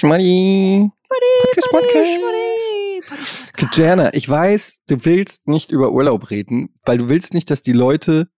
[0.00, 0.90] Schmuddy.
[1.10, 3.52] Podcast, Podcast.
[3.52, 7.74] Kajana, ich weiß, du willst nicht über Urlaub reden, weil du willst nicht, dass die
[7.74, 8.30] Leute.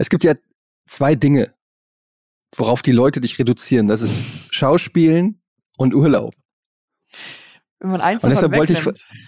[0.00, 0.34] Es gibt ja
[0.84, 1.54] zwei Dinge,
[2.56, 3.86] worauf die Leute dich reduzieren.
[3.86, 5.40] Das ist Schauspielen
[5.76, 6.34] und Urlaub.
[7.78, 8.80] Wenn man eins Und deshalb wollte ich,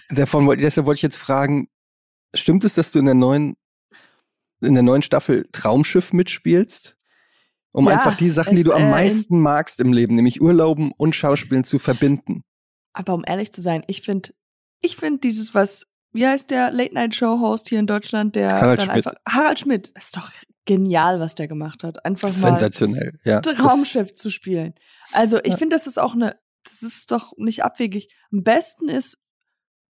[0.09, 1.69] davon, wollte- deshalb wollte ich jetzt fragen,
[2.35, 3.55] stimmt es, dass du in der neuen,
[4.59, 6.97] in der neuen Staffel Traumschiff mitspielst?
[7.71, 10.91] Um Ja, einfach die Sachen, die du am äh, meisten magst im Leben, nämlich Urlauben
[10.97, 12.43] und Schauspielen zu verbinden.
[12.93, 14.29] Aber um ehrlich zu sein, ich finde,
[14.81, 19.07] ich finde dieses, was, wie heißt der Late-Night-Show-Host hier in Deutschland, der Harald dann Schmidt.
[19.07, 20.31] einfach, Harald Schmidt, das ist doch
[20.65, 22.03] genial, was der gemacht hat.
[22.05, 23.41] Einfach mal Sensationell, ja.
[23.41, 24.73] Traumschiff zu spielen.
[25.11, 25.57] Also ich Ja.
[25.57, 28.15] finde, das ist auch eine, das ist doch nicht abwegig.
[28.31, 29.17] Am besten ist,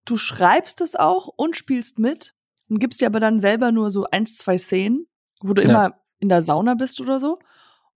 [0.05, 2.35] du schreibst es auch und spielst mit
[2.69, 5.07] und gibst dir aber dann selber nur so eins, zwei Szenen,
[5.41, 5.69] wo du Ja.
[5.69, 7.39] immer in der Sauna bist oder so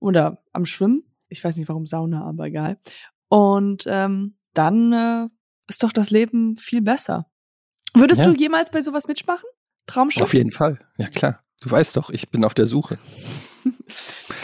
[0.03, 1.03] oder am Schwimmen.
[1.29, 2.79] Ich weiß nicht, warum Sauna, aber egal.
[3.29, 5.29] Und ähm, dann äh,
[5.69, 7.27] ist doch das Leben viel besser.
[7.95, 8.27] Würdest Ja.
[8.27, 9.49] du jemals bei sowas mitmachen?
[9.87, 10.23] Traumschiff?
[10.23, 11.41] Auf jeden Fall, ja klar.
[11.63, 12.99] Du weißt doch, ich bin auf der Suche.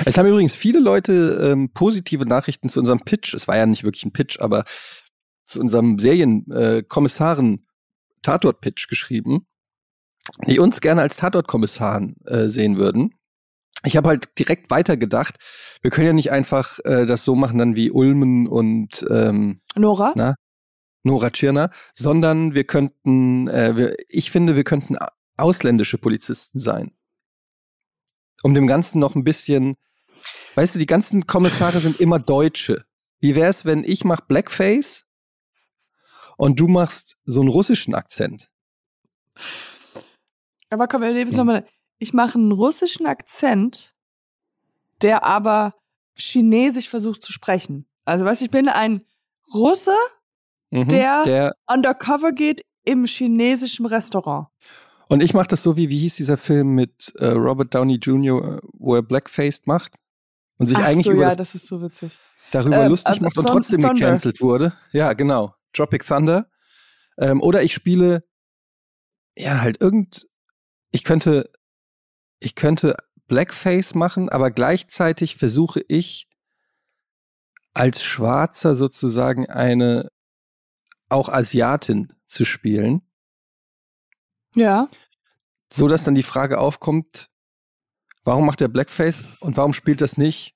[0.05, 3.35] Es haben übrigens viele Leute ähm, positive Nachrichten zu unserem Pitch.
[3.35, 4.65] Es war ja nicht wirklich ein Pitch, aber
[5.43, 7.67] zu unserem Serienkommissaren
[8.25, 9.47] äh, geschrieben,
[10.47, 13.13] die uns gerne als Tatort-Kommissaren äh, sehen würden.
[13.85, 15.37] Ich habe halt direkt weitergedacht,
[15.83, 20.13] wir können ja nicht einfach äh, das so machen dann wie Ulmen und ähm, Nora?
[20.17, 20.35] Na?
[21.05, 24.97] Nora Tschirner, sondern wir könnten, äh, wir, ich finde, wir könnten
[25.37, 26.93] ausländische Polizisten sein.
[28.43, 29.77] Um dem Ganzen noch ein bisschen,
[30.57, 32.85] weißt du, die ganzen Kommissare sind immer Deutsche.
[33.21, 35.07] Wie wäre es, wenn ich mach Blackface
[36.37, 38.51] und du machst so einen russischen Akzent?
[40.71, 41.39] Aber komm, wir nehmen es Hm.
[41.39, 41.67] nochmal.
[41.99, 43.95] Ich mache einen russischen Akzent,
[45.03, 45.75] der aber
[46.17, 47.87] chinesisch versucht zu sprechen.
[48.05, 49.03] Also, weißt du, ich bin ein
[49.55, 49.95] Russe,
[50.71, 54.49] Mhm, Der- der undercover geht im chinesischen Restaurant.
[55.09, 58.59] und ich mache das so wie, wie hieß dieser Film mit äh, Robert Downey Jr.,
[58.59, 59.95] äh, wo er Blackfaced macht
[60.59, 62.19] und sich Ach eigentlich so, über ja, das das ist so witzig.
[62.51, 63.95] darüber Ähm, lustig also macht und trotzdem Thunder.
[63.95, 64.75] gecancelt wurde.
[64.93, 65.55] Ja, genau.
[65.73, 66.51] Tropic Thunder.
[67.17, 68.25] Ähm, oder ich spiele,
[69.39, 70.27] ja, halt irgend,
[70.91, 71.51] ich könnte,
[72.41, 76.29] ich könnte Blackface machen, aber gleichzeitig versuche ich
[77.75, 80.09] als Schwarzer sozusagen eine
[81.09, 83.03] auch Asiatin zu spielen,
[84.55, 84.89] Ja.
[85.73, 87.31] so dass dann die Frage aufkommt,
[88.25, 90.55] warum macht er Blackface und warum spielt das nicht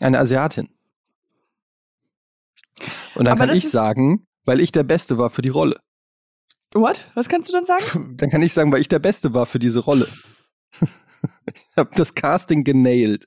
[0.00, 0.68] eine Asiatin?
[3.14, 5.78] Und dann Aber kann ich sagen, weil ich der Beste war für die Rolle.
[6.72, 7.10] What?
[7.14, 8.14] Was kannst du dann sagen?
[8.16, 10.08] Dann kann ich sagen, weil ich der Beste war für diese Rolle.
[10.80, 13.26] Ich habe das Casting genailt.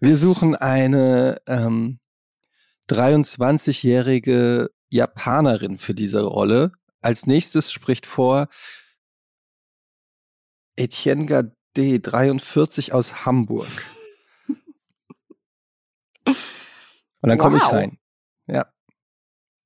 [0.00, 1.98] Wir suchen eine ähm,
[2.90, 6.72] 23-jährige Japanerin für diese Rolle.
[7.00, 8.48] Als nächstes spricht vor
[10.76, 11.52] Etienne Gade,
[12.00, 13.66] 43 aus Hamburg.
[16.24, 17.72] Und dann komme ich Wow.
[17.72, 17.98] rein.
[18.46, 18.66] Ja.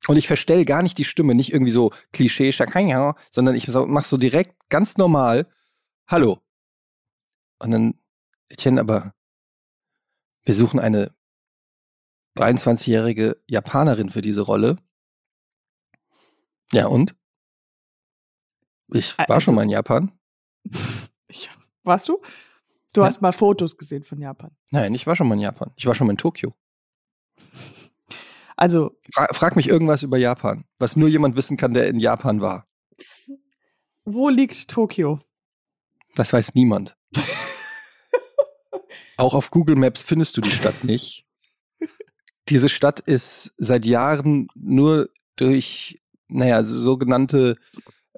[0.06, 3.86] Und ich verstell gar nicht die Stimme, nicht irgendwie so Klischee, Schakanja, sondern ich so-
[3.86, 5.50] mach so direkt ganz normal,
[6.08, 6.38] hallo.
[7.60, 8.00] Und dann,
[8.48, 9.14] Etienne, aber
[10.44, 11.14] wir suchen eine
[12.36, 14.76] 23-jährige Japanerin für diese Rolle.
[16.72, 17.16] Ja, und?
[18.92, 20.12] Ich war Also- schon mal in Japan.
[21.30, 21.50] Ich,
[21.82, 22.22] warst du?
[22.94, 23.06] Du Ja.
[23.06, 24.56] hast mal Fotos gesehen von Japan.
[24.70, 25.70] Nein, ich war schon mal in Japan.
[25.76, 26.54] Ich war schon mal in Tokio.
[28.60, 32.40] Also, Fra frag mich irgendwas über Japan, was nur jemand wissen kann, der in Japan
[32.40, 32.66] war.
[34.04, 35.20] wo liegt Tokio?
[36.18, 36.96] Das weiß niemand.
[39.16, 41.24] Auch auf Google Maps findest du die Stadt nicht.
[42.48, 47.56] Diese Stadt ist seit Jahren nur durch, naja, sogenannte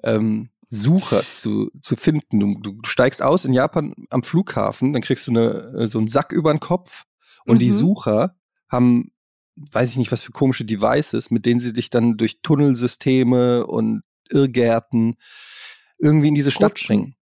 [0.03, 2.39] ähm, Sucher zu, zu finden.
[2.39, 6.07] Du, du steigst aus in Japan am Flughafen, dann kriegst du eine, äh, so einen
[6.07, 7.03] Sack über den Kopf
[7.45, 7.77] und die Mhm.
[7.77, 8.35] Sucher
[8.67, 9.11] haben,
[9.57, 14.01] weiß ich nicht, was für komische Devices, mit denen sie dich dann durch Tunnelsysteme und
[14.31, 15.17] Irrgärten
[15.99, 16.87] irgendwie in diese Stadt Rutschen.
[16.87, 17.15] bringen.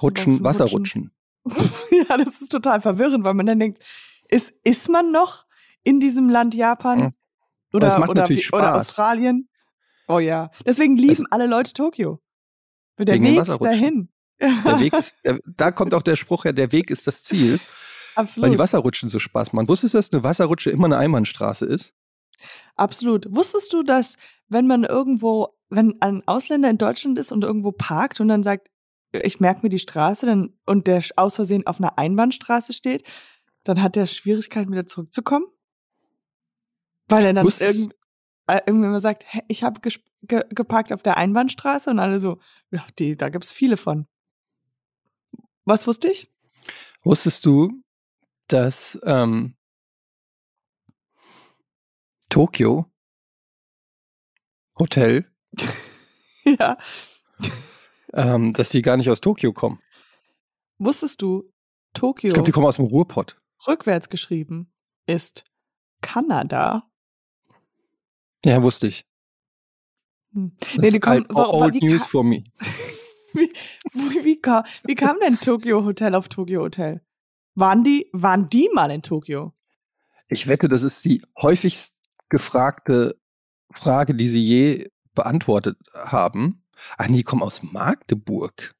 [0.00, 0.44] Rutschen, Rutschen.
[0.44, 1.12] Wasserrutschen.
[1.90, 3.82] ja, das ist total verwirrend, weil man dann denkt,
[4.28, 5.46] ist, ist man noch
[5.82, 6.98] in diesem Land Japan?
[6.98, 7.12] Mhm.
[7.72, 8.74] Oder, es macht oder, oder.
[8.74, 9.48] Australien?
[10.08, 10.50] Oh ja.
[10.66, 12.20] Deswegen lieben alle Leute Tokio.
[12.98, 13.70] Der Wegen Weg Wasserrutschen.
[13.70, 14.08] dahin.
[14.40, 17.60] Der Weg ist, der, da kommt auch der Spruch her, der Weg ist das Ziel,
[18.14, 18.52] weil Absolut.
[18.52, 19.68] die Wasserrutschen so Spaß machen.
[19.68, 21.94] Wusstest du, dass eine Wasserrutsche immer eine Einbahnstraße ist?
[22.74, 23.26] Absolut.
[23.30, 24.16] Wusstest du, dass
[24.48, 28.68] wenn man irgendwo, wenn ein Ausländer in Deutschland ist und irgendwo parkt und dann sagt,
[29.12, 33.08] ich merke mir die Straße dann, und der aus Versehen auf einer Einbahnstraße steht,
[33.64, 35.46] dann hat der Schwierigkeiten wieder zurückzukommen?
[37.08, 37.94] Weil er dann irgend,
[38.46, 42.40] irgendwann mal sagt, "Hä, ich habe ge geparkt auf der Einbahnstraße und alle so,
[42.70, 44.06] ja, die, da gibt's viele von.
[45.64, 46.30] Was wusste ich?
[47.02, 47.82] Wusstest du,
[48.48, 49.56] dass ähm,
[52.28, 52.86] Tokio
[54.78, 55.30] Hotel,
[56.44, 56.76] ja.
[58.14, 59.80] Ähm, dass die gar nicht aus Tokio kommen?
[60.78, 61.50] Wusstest du,
[61.94, 63.36] Tokio Ich glaube, die kommen aus dem Ruhrpott.
[63.66, 64.72] rückwärts geschrieben
[65.06, 65.44] ist
[66.00, 66.84] Kanada?
[68.44, 69.04] Ja, wusste ich.
[70.32, 70.56] Hm.
[70.76, 72.44] Nee, die kommen, alt- warum, old wie, news for me.
[73.34, 73.52] wie,
[73.92, 77.02] wie, wie, kam, wie kam denn Tokyo Hotel auf Tokyo Hotel?
[77.54, 79.52] Waren die, waren die mal in Tokio?
[80.28, 81.92] Ich wette, das ist die häufigst
[82.28, 83.18] gefragte
[83.72, 86.64] Frage, die sie je beantwortet haben.
[86.98, 88.74] Ach nee, die kommen aus Magdeburg.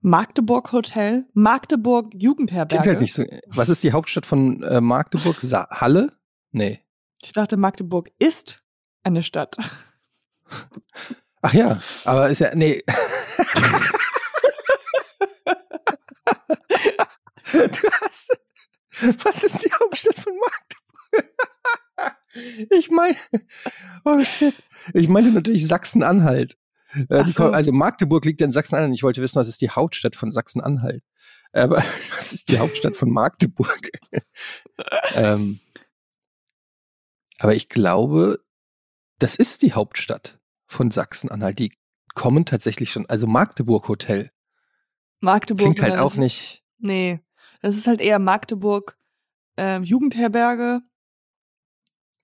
[0.00, 1.26] Magdeburg Hotel?
[1.32, 2.88] Magdeburg Klingt Jugendherberge?
[2.88, 3.24] halt nicht so.
[3.46, 5.40] Was ist die Hauptstadt von äh, Magdeburg?
[5.40, 6.12] Sa Halle?
[6.50, 6.80] Nee.
[7.22, 8.64] Ich dachte, Magdeburg ist
[9.04, 9.56] eine Stadt.
[11.42, 12.82] Ach ja, aber ist ja, nee.
[17.52, 18.38] du hast,
[19.24, 20.82] was ist die Hauptstadt von Magdeburg?
[22.70, 23.16] ich meine,
[24.04, 24.54] oh shit.
[24.94, 26.56] Ich meinte natürlich Sachsen-Anhalt.
[27.08, 27.44] Äh, so.
[27.44, 28.94] Also Magdeburg liegt ja in Sachsen-Anhalt.
[28.94, 31.02] Ich wollte wissen, was ist die Hauptstadt von Sachsen-Anhalt?
[31.52, 31.76] Aber
[32.10, 33.90] was ist die Hauptstadt von Magdeburg?
[35.14, 35.60] ähm,
[37.38, 38.40] aber ich glaube,
[39.18, 41.58] das ist die Hauptstadt von Sachsen-Anhalt.
[41.58, 41.72] Die
[42.14, 44.30] kommen tatsächlich schon, also Magdeburg Hotel.
[45.20, 45.74] Magdeburg.
[45.74, 46.62] Klingt halt auch nicht.
[46.78, 47.20] Nee,
[47.60, 48.98] das ist halt eher Magdeburg
[49.56, 50.82] ähm, Jugendherberge,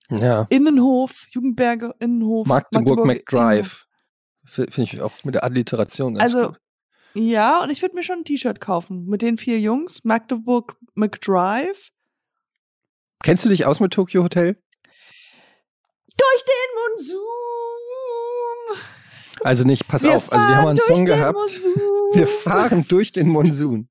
[0.09, 0.47] Ja.
[0.49, 2.47] Innenhof, Jugendberge, Innenhof.
[2.47, 3.07] Magdeburg, Innenhof.
[3.07, 3.85] McDrive.
[4.49, 6.59] Finde ich auch mit der Alliteration ganz Also, gut.
[7.15, 10.03] Ja, und ich würde mir schon ein T-Shirt kaufen mit den vier Jungs.
[10.03, 11.89] Magdeburg McDrive.
[13.23, 14.61] Kennst du dich aus mit Tokyo Hotel?
[16.17, 17.23] Durch den Monsum.
[19.41, 20.31] Also nicht, pass Wir auf.
[20.31, 21.37] Also die haben einen Song gehabt.
[21.37, 21.71] Monsum.
[22.13, 23.89] Wir fahren durch den Monsun.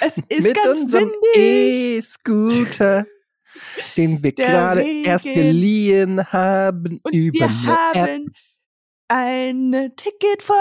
[0.00, 1.12] Es ist mit ganz unserem.
[1.34, 3.06] E-Scooter,
[3.96, 5.04] den wir Der gerade Regen.
[5.04, 8.32] erst geliehen haben Und über wir haben
[9.08, 10.56] ein Ticket von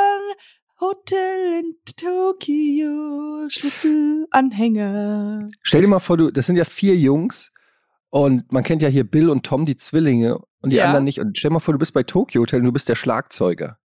[0.79, 5.47] Hotel in Tokio, Schlüsselanhänger.
[5.61, 7.51] Stell dir mal vor, du, das sind ja vier Jungs
[8.09, 10.85] und man kennt ja hier Bill und Tom, die Zwillinge und die Ja.
[10.85, 11.19] anderen nicht.
[11.19, 13.79] Und stell dir mal vor, du bist bei Tokyo Hotel und du bist der Schlagzeuger.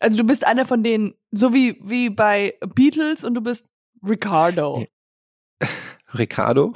[0.00, 3.66] Also du bist einer von denen, so wie, wie bei Beatles und du bist
[4.06, 4.84] Ricardo.
[6.14, 6.72] Ricardo?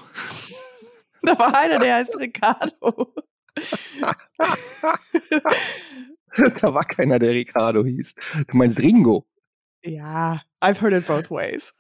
[1.23, 3.15] Da war einer, der heißt Ricardo.
[6.61, 8.15] da war keiner, der Ricardo hieß.
[8.49, 9.27] Du meinst Ringo.
[9.85, 11.75] Ja, I've heard it both ways.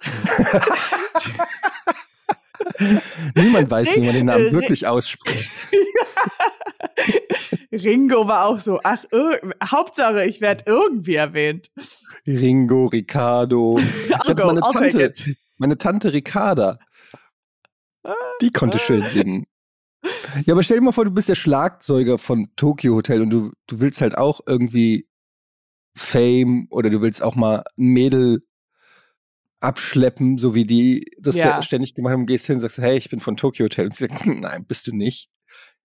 [3.35, 5.51] Niemand weiß, wie man den Namen wirklich ausspricht.
[7.73, 9.05] Ringo war auch so, ach,
[9.63, 11.71] Hauptsache, ich werde irgendwie erwähnt.
[12.27, 13.79] Ringo, Ricardo.
[13.79, 15.13] Ich hatte meine Tante,
[15.59, 16.79] meine Tante Ricarda.
[18.41, 19.47] Die konnte schön singen.
[20.45, 23.53] Ja, aber stell dir mal vor, du bist der Schlagzeuger von Tokyo Hotel und du,
[23.67, 25.09] du willst halt auch irgendwie
[25.97, 28.47] Fame oder du willst auch mal ein Mädel
[29.61, 31.63] abschleppen, so wie die das Ja.
[31.63, 33.87] ständig gemacht haben, gehst hin und sagst, hey, ich bin von Tokyo Hotel.
[33.87, 35.31] Und sie sagt, nein, bist du nicht.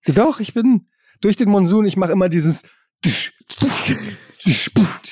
[0.02, 0.90] Sie doch, ich bin
[1.22, 2.64] durch den Monsun, ich mache immer dieses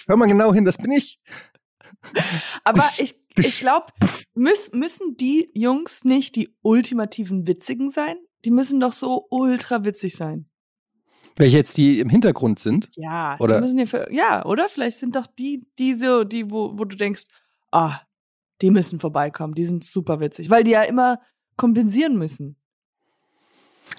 [0.08, 1.20] Hör mal genau hin, das bin ich.
[2.63, 3.88] Aber ich, ich glaube,
[4.34, 8.18] müssen die Jungs nicht die ultimativen Witzigen sein?
[8.46, 10.50] Die müssen doch so ultra witzig sein.
[11.36, 12.89] Welche jetzt die im Hintergrund sind.
[12.96, 14.67] Ja, Oder- die müssen ja für, ja, oder?
[14.67, 17.27] Vielleicht sind doch die, die so, die, wo, wo du denkst,
[17.72, 18.01] ah,
[18.62, 21.19] die müssen vorbeikommen, die sind super witzig, weil die ja immer
[21.55, 22.58] kompensieren müssen.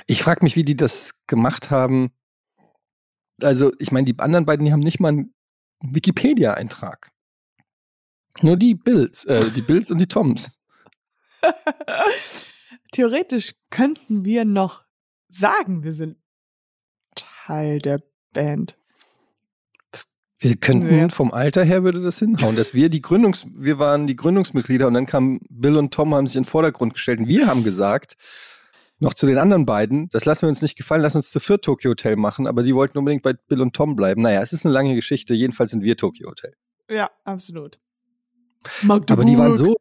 [0.07, 2.11] Ich frage mich, wie die das gemacht haben.
[3.41, 5.35] Also, ich meine, die anderen beiden, die haben nicht mal einen
[5.83, 7.11] Wikipedia-Eintrag.
[8.43, 10.51] Nur die Bills, äh, die Bills und die Toms.
[12.93, 14.85] Theoretisch könnten wir noch
[15.29, 16.17] sagen, wir sind
[17.15, 18.77] Teil der Band.
[20.43, 21.09] Wir könnten Ja.
[21.11, 24.95] vom Alter her würde das hinhauen, dass wir die Gründungs, wir waren die Gründungsmitglieder und
[24.95, 28.17] dann kamen Bill und Tom haben sich in den Vordergrund gestellt und wir haben gesagt,
[29.01, 31.63] noch zu den anderen beiden, das lassen wir uns nicht gefallen, lass uns zu viert
[31.65, 34.23] Tokyo Hotel machen, aber die wollten unbedingt bei Bill und Tom bleiben.
[34.23, 36.55] Naja, es ist eine lange Geschichte, jedenfalls sind wir Tokyo Hotel.
[36.89, 37.79] Ja, absolut.
[38.89, 39.77] Aber die waren so,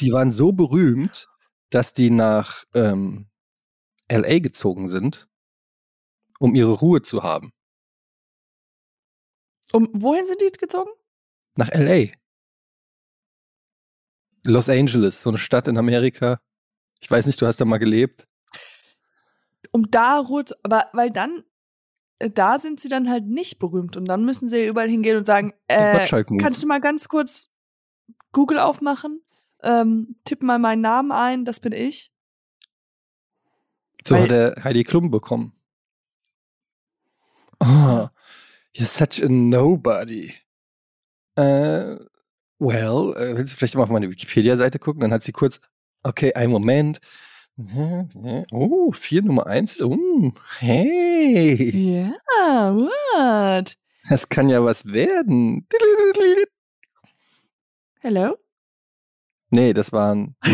[0.00, 1.28] die waren so berühmt,
[1.70, 3.28] dass die nach ähm,
[4.10, 5.28] LA gezogen sind,
[6.38, 7.52] um ihre Ruhe zu haben.
[9.72, 10.90] Um, wohin sind die gezogen?
[11.56, 12.12] Nach LA.
[14.44, 16.38] Los Angeles, so eine Stadt in Amerika.
[17.00, 18.28] Ich weiß nicht, du hast da mal gelebt.
[19.72, 21.42] um da Ruhe zu, aber weil dann,
[22.20, 25.24] äh, da sind sie dann halt nicht berühmt und dann müssen sie überall hingehen und
[25.24, 27.50] sagen, äh, kannst du mal ganz kurz
[28.32, 29.20] Google aufmachen,
[29.66, 32.12] ähm, tipp mal meinen Namen ein, das bin ich.
[34.06, 35.52] So Weil- hat er Heidi Klum bekommen.
[37.60, 38.08] Oh,
[38.74, 40.32] you're such a nobody.
[41.36, 41.96] Äh,
[42.58, 45.00] well, äh, willst du vielleicht mal auf meine Wikipedia-Seite gucken?
[45.00, 45.60] Dann hat sie kurz,
[46.02, 47.00] okay, einen Moment.
[48.50, 49.80] Oh, vier Nummer eins.
[49.80, 52.04] Oh, hey,
[52.34, 53.78] Ja, what?
[54.10, 55.66] das kann ja was werden.
[58.00, 58.36] Hello?
[59.56, 60.36] Nee, das waren.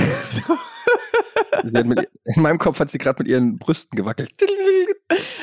[1.85, 4.31] Mit, in meinem Kopf hat sie gerade mit ihren Brüsten gewackelt.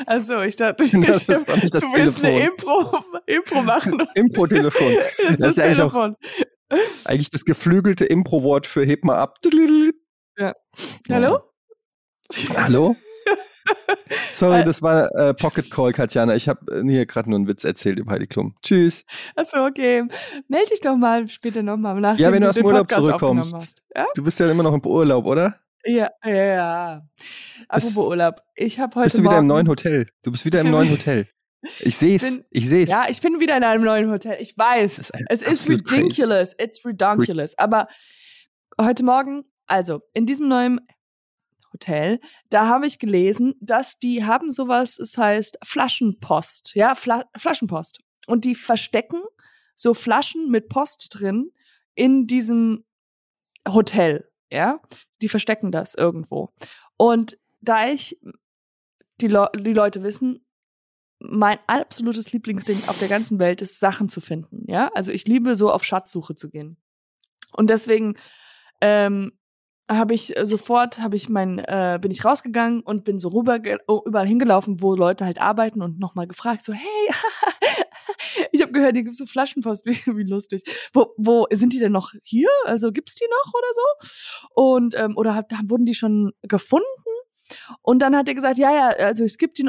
[0.06, 2.50] Also ich dachte, Das, das war nicht das du willst eine Telefon.
[2.50, 4.02] Impro, Impro machen.
[4.14, 4.94] Impro-Telefon.
[4.96, 6.16] Das ist Das das, ist ja eigentlich auch- Telefon.
[7.04, 9.38] Eigentlich das geflügelte Impro-Wort für heb mal ab.
[11.10, 11.40] Hallo?
[12.56, 12.96] Hallo?
[14.32, 16.34] Sorry, das war äh, Pocket Call, Katjana.
[16.34, 18.54] Ich habe äh, hier gerade nur einen Witz erzählt über Heidi Klum.
[18.62, 19.04] Tschüss.
[19.36, 20.04] Achso, okay.
[20.48, 22.18] Meld dich doch mal später nochmal nach.
[22.18, 23.82] Ja, wenn du aus dem Urlaub Podcast zurückkommst.
[23.96, 24.06] Ja?
[24.14, 25.56] Du bist ja immer noch im Urlaub, oder?
[25.84, 27.02] Ja, ja, ja.
[27.68, 28.42] Apropos Urlaub.
[28.54, 30.06] Ich habe heute bist du wieder Morgen, im neuen Hotel?
[30.22, 31.26] Du bist wieder im neuen Hotel.
[31.80, 32.22] Ich seh's.
[32.22, 32.88] bin- Ich seh's.
[32.88, 34.36] Ja, ich bin wieder in einem neuen Hotel.
[34.40, 34.98] Ich weiß.
[34.98, 36.02] Ist Es ist absolut crazy.
[36.02, 36.54] ridiculous.
[36.58, 37.56] It's ridiculous.
[37.58, 37.88] Aber
[38.80, 40.80] heute Morgen, also in diesem neuen
[41.72, 46.74] Hotel, da habe ich gelesen, dass die haben sowas, es heißt Flaschenpost.
[46.74, 48.00] Ja, Fla Flaschenpost.
[48.26, 49.22] Und die verstecken
[49.74, 51.52] so Flaschen mit Post drin
[51.94, 52.84] in diesem
[53.68, 54.28] Hotel.
[54.50, 54.80] Ja,
[55.22, 56.50] die verstecken das irgendwo.
[56.96, 58.18] Und da ich
[59.20, 60.44] die, Le die Leute wissen,
[61.18, 64.64] mein absolutes Lieblingsding auf der ganzen Welt ist, Sachen zu finden.
[64.66, 66.78] Ja, also ich liebe so auf Schatzsuche zu gehen.
[67.52, 68.16] Und deswegen
[68.80, 69.32] ähm,
[69.90, 73.58] habe ich äh, sofort, habe ich mein, äh, bin ich rausgegangen und bin so rüber
[73.88, 77.10] oh, überall hingelaufen, wo Leute halt arbeiten und nochmal gefragt, so hey,
[78.52, 80.62] ich habe gehört, hier gibt's so Flaschenpost, wie, wie lustig.
[80.92, 82.48] Wo, wo sind die denn noch hier?
[82.64, 84.52] Also gibt's die noch oder so?
[84.54, 86.86] Und ähm, oder hab, wurden die schon gefunden?
[87.82, 89.68] Und dann hat er gesagt, ja, ja, also es gibt die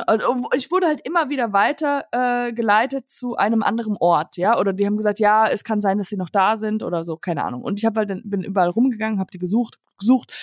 [0.55, 4.85] ich wurde halt immer wieder weiter äh, geleitet zu einem anderen Ort, ja, oder die
[4.85, 7.61] haben gesagt, ja, es kann sein, dass sie noch da sind oder so, keine Ahnung.
[7.61, 10.33] Und ich habe halt dann, bin überall rumgegangen, habe die gesucht, gesucht.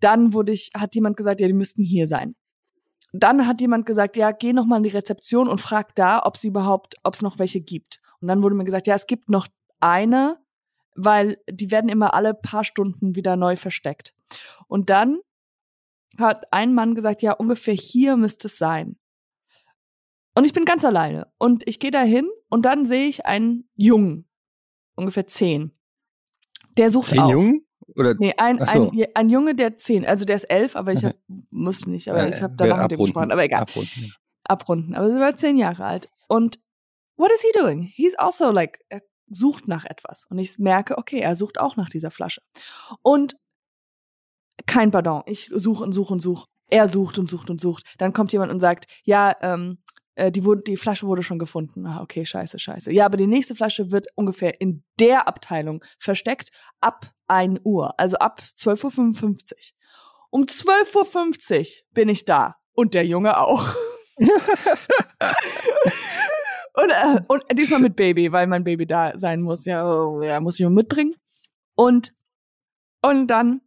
[0.00, 2.34] Dann wurde ich, hat jemand gesagt, ja, die müssten hier sein.
[3.12, 6.36] Dann hat jemand gesagt, ja, geh noch mal in die Rezeption und frag da, ob
[6.36, 8.00] sie überhaupt, ob es noch welche gibt.
[8.20, 9.48] Und dann wurde mir gesagt, ja, es gibt noch
[9.80, 10.38] eine,
[10.94, 14.14] weil die werden immer alle paar Stunden wieder neu versteckt.
[14.66, 15.18] Und dann
[16.18, 18.96] hat ein Mann gesagt, ja, ungefähr hier müsste es sein.
[20.34, 21.32] Und ich bin ganz alleine.
[21.38, 24.28] Und ich gehe da hin und dann sehe ich einen Jungen,
[24.94, 25.72] ungefähr zehn.
[26.76, 27.30] Der sucht Zehn auch.
[27.30, 27.66] Jungen?
[27.94, 28.90] Oder Nee, ein, so.
[28.90, 31.14] ein, ein Junge, der zehn, also der ist elf, aber ich hab,
[31.50, 34.12] musste nicht, aber Äh, ich habe wir danach mit dem gesprochen, aber egal, Abrunden.
[34.44, 34.94] abrunden.
[34.94, 36.08] Aber sie war zehn Jahre alt.
[36.28, 36.58] Und
[37.16, 37.82] what is he doing?
[37.82, 40.26] He's also like, er sucht nach etwas.
[40.28, 42.42] Und ich merke, okay, er sucht auch nach dieser Flasche.
[43.02, 43.36] Und
[44.66, 45.22] kein Pardon.
[45.26, 46.46] Ich suche und suche und suche.
[46.68, 47.84] Er sucht und sucht und sucht.
[47.98, 49.78] Dann kommt jemand und sagt, ja, ähm,
[50.16, 51.86] äh, die, wurde, die Flasche wurde schon gefunden.
[51.86, 52.92] Ah, okay, scheiße, scheiße.
[52.92, 58.16] Ja, aber die nächste Flasche wird ungefähr in der Abteilung versteckt ab 1 Uhr, also
[58.16, 59.30] ab 12.55 Uhr.
[60.30, 62.56] Um 12.50 Uhr bin ich da.
[62.72, 63.68] Und der Junge auch.
[64.18, 64.30] und,
[66.90, 69.66] äh, und diesmal mit Baby, weil mein Baby da sein muss.
[69.66, 71.14] Ja, oh, ja muss ich mal mitbringen.
[71.74, 72.14] Und,
[73.02, 73.60] und dann,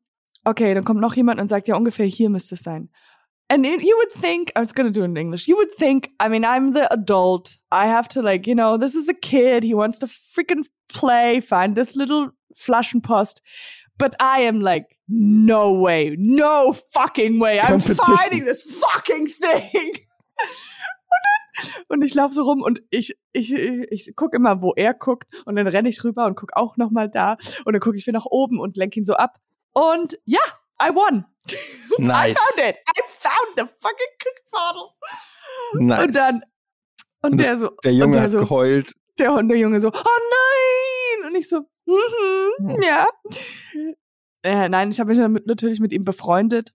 [0.49, 2.89] okay, dann kommt noch jemand und sagt, ja, ungefähr hier müsste es sein.
[3.51, 6.11] And it, you would think, I was gonna do it in English, you would think,
[6.21, 7.57] I mean, I'm the adult.
[7.71, 9.63] I have to like, you know, this is a kid.
[9.63, 13.41] He wants to freaking play, find this little Flaschenpost.
[13.97, 17.59] But I am like, no way, no fucking way.
[17.59, 19.93] I'm finding this fucking thing.
[21.11, 24.93] Und, dann, und ich laufe so rum und ich, ich, ich guck immer, wo er
[24.93, 27.97] guckt und dann renne ich rüber und guck auch noch mal da und dann gucke
[27.97, 29.39] ich wieder nach oben und lenke ihn so ab.
[29.73, 30.39] Und ja,
[30.81, 31.25] I won.
[31.97, 32.37] I Nice.
[32.37, 32.75] found it.
[32.87, 34.89] I found the fucking cook bottle.
[35.87, 36.05] Nice.
[36.05, 36.35] Und dann,
[37.21, 38.93] und, Und der so, Der Junge der hat so, geheult.
[39.17, 41.27] der, und der Junge so, oh nein!
[41.29, 42.81] Und ich so, mhm, Hm.
[42.81, 43.07] ja.
[44.43, 46.73] Äh, nein, ich habe mich damit natürlich mit ihm befreundet.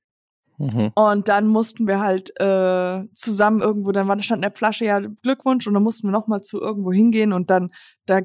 [0.58, 0.92] Mhm.
[0.94, 5.00] Und dann mussten wir halt äh, zusammen irgendwo, dann war, stand in der Flasche ja
[5.00, 7.72] Glückwunsch und dann mussten wir nochmal zu irgendwo hingehen und dann
[8.06, 8.20] da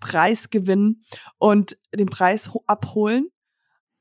[0.00, 1.04] Preis gewinnen
[1.38, 3.28] und den Preis ho- abholen.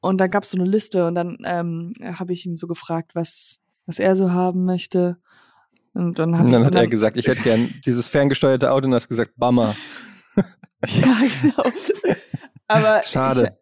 [0.01, 3.59] Und dann gab's so eine Liste und dann ähm, habe ich ihm so gefragt, was,
[3.85, 5.17] was er so haben möchte.
[5.93, 9.07] Und dann, Und dann hat er gesagt, ich hätte gern dieses ferngesteuerte Auto und hast
[9.07, 9.75] gesagt, Bummer.
[10.87, 11.63] Ja, genau.
[12.67, 13.59] Aber Schade.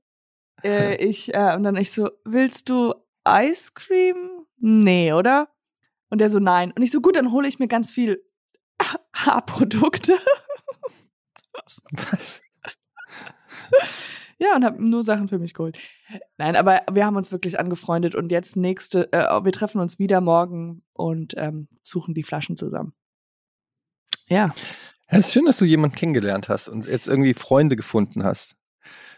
[0.63, 2.93] Ich, äh, ich äh, und dann ich so, willst du
[3.27, 4.45] Ice Cream?
[4.57, 5.49] Nee, oder?
[6.09, 6.71] Und der so, nein.
[6.71, 8.23] Und ich so, gut, dann hole ich mir ganz viel
[9.13, 10.17] Haarprodukte.
[11.91, 12.41] Was?
[14.39, 15.77] Ja, und habe nur Sachen für mich geholt.
[16.37, 20.21] Nein, aber wir haben uns wirklich angefreundet und jetzt nächste, äh, wir treffen uns wieder
[20.21, 22.93] morgen und ähm, suchen die Flaschen zusammen.
[24.29, 24.51] Ja.
[25.07, 28.55] Es ist schön, dass du jemanden kennengelernt hast und jetzt irgendwie Freunde gefunden hast.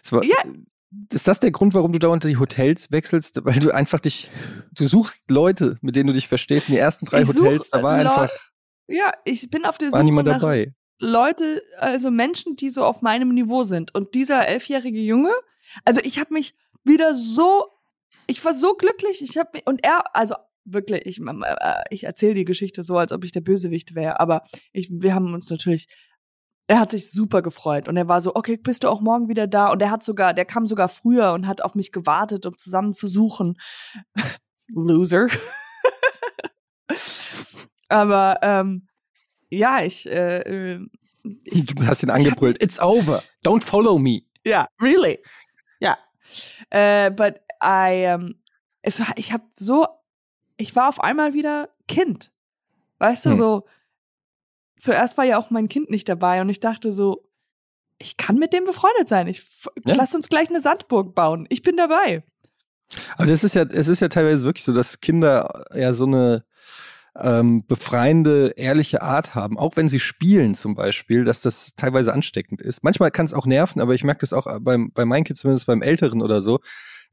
[0.09, 0.37] War, ja.
[1.11, 3.45] Ist das der Grund, warum du dauernd die Hotels wechselst?
[3.45, 4.29] Weil du einfach dich,
[4.73, 6.67] du suchst Leute, mit denen du dich verstehst.
[6.67, 8.29] In die ersten drei ich Hotels, da war einfach.
[8.87, 10.73] Ja, ich bin auf der Suche war niemand dabei.
[11.01, 13.93] Leute, also Menschen, die so auf meinem Niveau sind.
[13.95, 15.31] Und dieser elfjährige Junge,
[15.83, 17.65] also ich habe mich wieder so,
[18.27, 19.23] ich war so glücklich.
[19.23, 23.23] Ich habe und er, also wirklich, ich, äh, ich erzähle die Geschichte so, als ob
[23.23, 24.19] ich der Bösewicht wäre.
[24.19, 24.43] Aber
[24.73, 25.87] ich, wir haben uns natürlich
[26.67, 29.45] er hat sich super gefreut und er war so, okay, bist du auch morgen wieder
[29.45, 29.71] da?
[29.71, 32.93] Und er hat sogar, der kam sogar früher und hat auf mich gewartet, um zusammen
[32.93, 33.57] zu suchen.
[34.69, 35.27] Loser.
[37.89, 38.87] Aber ähm,
[39.51, 40.79] ja, ich, äh,
[41.43, 42.61] ich, Du hast ihn angebrüllt.
[42.63, 43.23] It's over.
[43.45, 44.21] Don't follow me.
[44.43, 45.19] Ja, yeah, really.
[45.79, 45.97] Ja.
[46.73, 47.09] Yeah.
[47.09, 48.35] Uh, but I, ähm,
[48.81, 49.87] es war, ich habe so,
[50.57, 52.31] ich war auf einmal wieder Kind.
[52.97, 53.37] Weißt du, hm.
[53.37, 53.67] so,
[54.79, 57.27] zuerst war ja auch mein Kind nicht dabei und ich dachte so,
[57.99, 59.27] ich kann mit dem befreundet sein.
[59.27, 59.43] Ich
[59.85, 59.95] ja.
[59.95, 61.45] lass uns gleich eine Sandburg bauen.
[61.49, 62.23] Ich bin dabei.
[63.15, 66.43] Aber das ist ja, es ist ja teilweise wirklich so, dass Kinder ja so eine
[67.19, 72.61] ähm, befreiende, ehrliche Art haben, auch wenn sie spielen zum Beispiel, dass das teilweise ansteckend
[72.61, 72.83] ist.
[72.83, 75.67] Manchmal kann es auch nerven, aber ich merke das auch beim, bei meinen Kids, zumindest
[75.67, 76.59] beim Älteren oder so.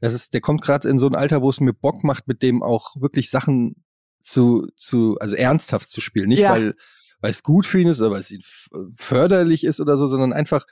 [0.00, 2.42] Das ist, der kommt gerade in so ein Alter, wo es mir Bock macht, mit
[2.42, 3.84] dem auch wirklich Sachen
[4.22, 6.28] zu, zu, also ernsthaft zu spielen.
[6.28, 6.50] Nicht, ja.
[6.52, 6.74] weil
[7.20, 8.42] weil es gut für ihn ist oder weil es ihn
[8.96, 10.66] förderlich ist oder so, sondern einfach,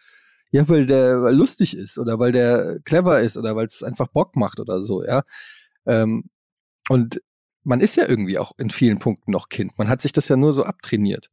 [0.50, 4.08] ja, weil der weil lustig ist oder weil der clever ist oder weil es einfach
[4.08, 5.22] Bock macht oder so, ja.
[5.86, 6.24] Ähm,
[6.88, 7.20] und
[7.66, 9.76] man ist ja irgendwie auch in vielen Punkten noch Kind.
[9.78, 11.30] Man hat sich das ja nur so abtrainiert.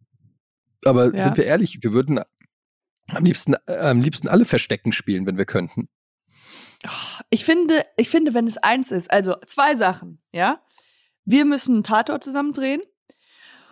[0.86, 1.24] Aber ja.
[1.24, 2.20] sind wir ehrlich, wir würden
[3.12, 5.90] am liebsten, äh, am liebsten alle Verstecken spielen, wenn wir könnten.
[7.30, 10.62] Ich finde, ich finde, wenn es eins ist, also zwei Sachen, ja.
[11.26, 12.82] Wir müssen einen Tatort zusammen drehen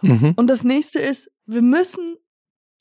[0.01, 0.33] Mhm.
[0.35, 2.17] Und das nächste ist, wir müssen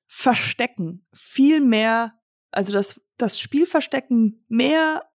[0.06, 2.14] verstecken, viel mehr,
[2.50, 5.08] also das, das Spiel verstecken mehr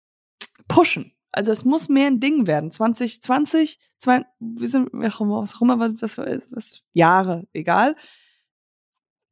[0.67, 1.13] pushen.
[1.35, 2.71] Also es muss mehr ein Ding werden.
[2.71, 6.17] 2020, zwei, wir sind, was auch immer, was, was,
[6.51, 7.95] was, Jahre, egal.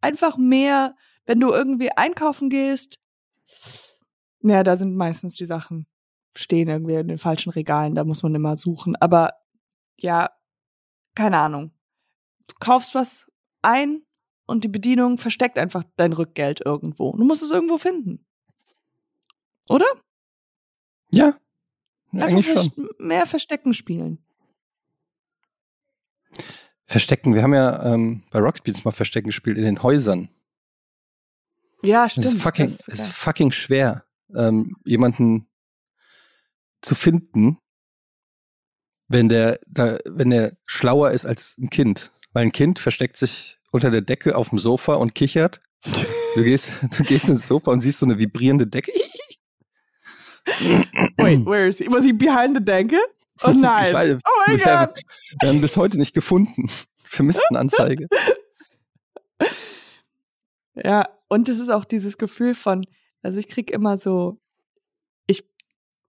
[0.02, 3.00] Einfach mehr, wenn du irgendwie einkaufen gehst,
[4.42, 5.88] ja, da sind meistens die Sachen
[6.36, 8.96] stehen irgendwie in den falschen Regalen, da muss man immer suchen.
[8.96, 9.34] Aber
[10.00, 10.32] ja,
[11.16, 11.72] keine Ahnung
[12.48, 14.04] du kaufst was ein
[14.46, 17.16] und die Bedienung versteckt einfach dein Rückgeld irgendwo.
[17.16, 18.26] Du musst es irgendwo finden.
[19.70, 19.86] Oder?
[21.12, 21.38] Ja.
[22.20, 22.72] Ja eigentlich schon.
[23.00, 24.20] Mehr Verstecken spielen.
[26.86, 27.34] Verstecken.
[27.34, 30.30] Wir haben ja ähm, bei Rockbeats mal Verstecken gespielt in den Häusern.
[31.82, 32.28] Ja, stimmt.
[32.28, 35.48] Es ist fucking, es ist fucking schwer, ähm, jemanden
[36.82, 37.58] zu finden,
[39.08, 42.12] wenn der, da, wenn der schlauer ist als ein Kind.
[42.32, 45.62] Weil ein Kind versteckt sich unter der Decke auf dem Sofa und kichert.
[46.36, 48.92] Du gehst, du gehst ins Sofa und siehst so eine vibrierende Decke.
[51.18, 51.88] Wait, where is he?
[51.90, 53.00] Was he behind the Decke?
[53.44, 53.94] Oh nein.
[53.94, 55.00] Weiß, oh mein Gott.
[55.40, 56.70] Wir haben bis heute nicht gefunden.
[57.04, 58.08] Vermisstenanzeige.
[60.76, 62.84] Ja, und es ist auch dieses Gefühl von,
[63.22, 64.42] also ich krieg immer so,
[65.28, 65.48] ich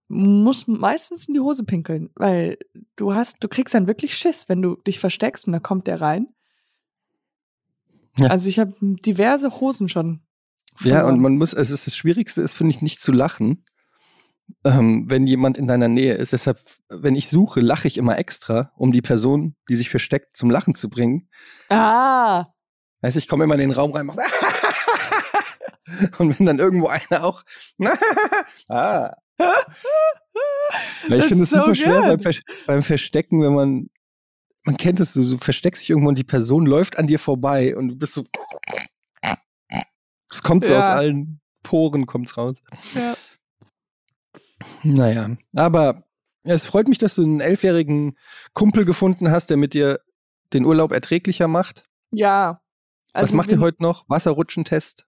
[0.07, 2.57] muss meistens in die Hose pinkeln, weil
[2.95, 6.01] du hast, du kriegst dann wirklich Schiss, wenn du dich versteckst und dann kommt der
[6.01, 6.29] rein.
[8.17, 8.29] Ja.
[8.29, 10.21] Also ich habe diverse Hosen schon.
[10.77, 10.99] Verloren.
[10.99, 13.65] Ja, und man muss, also das Schwierigste ist, finde ich, nicht zu lachen,
[14.63, 16.33] ähm, wenn jemand in deiner Nähe ist.
[16.33, 20.49] Deshalb, wenn ich suche, lache ich immer extra, um die Person, die sich versteckt, zum
[20.49, 21.29] Lachen zu bringen.
[21.69, 22.45] Ah.
[23.03, 24.19] Heißt, ich komme immer in den Raum rein, mache
[26.17, 27.43] und wenn dann irgendwo einer auch
[28.69, 29.13] ah,
[31.09, 32.33] ich finde es so super schwer beim, Ver
[32.65, 33.89] beim, Verstecken, wenn man,
[34.63, 37.75] man kennt es, so, du versteckst dich irgendwo und die Person läuft an dir vorbei
[37.75, 38.25] und du bist so,
[40.31, 40.79] es kommt so ja.
[40.79, 42.57] aus allen Poren, kommt's raus.
[42.95, 43.15] Ja.
[44.83, 46.03] Naja, aber
[46.43, 48.17] es freut mich, dass du einen elfjährigen
[48.53, 49.99] Kumpel gefunden hast, der mit dir
[50.53, 51.83] den Urlaub erträglicher macht.
[52.11, 52.61] Ja.
[53.13, 54.05] Also Was macht ihr heute noch?
[54.07, 55.05] Wasserrutschentest?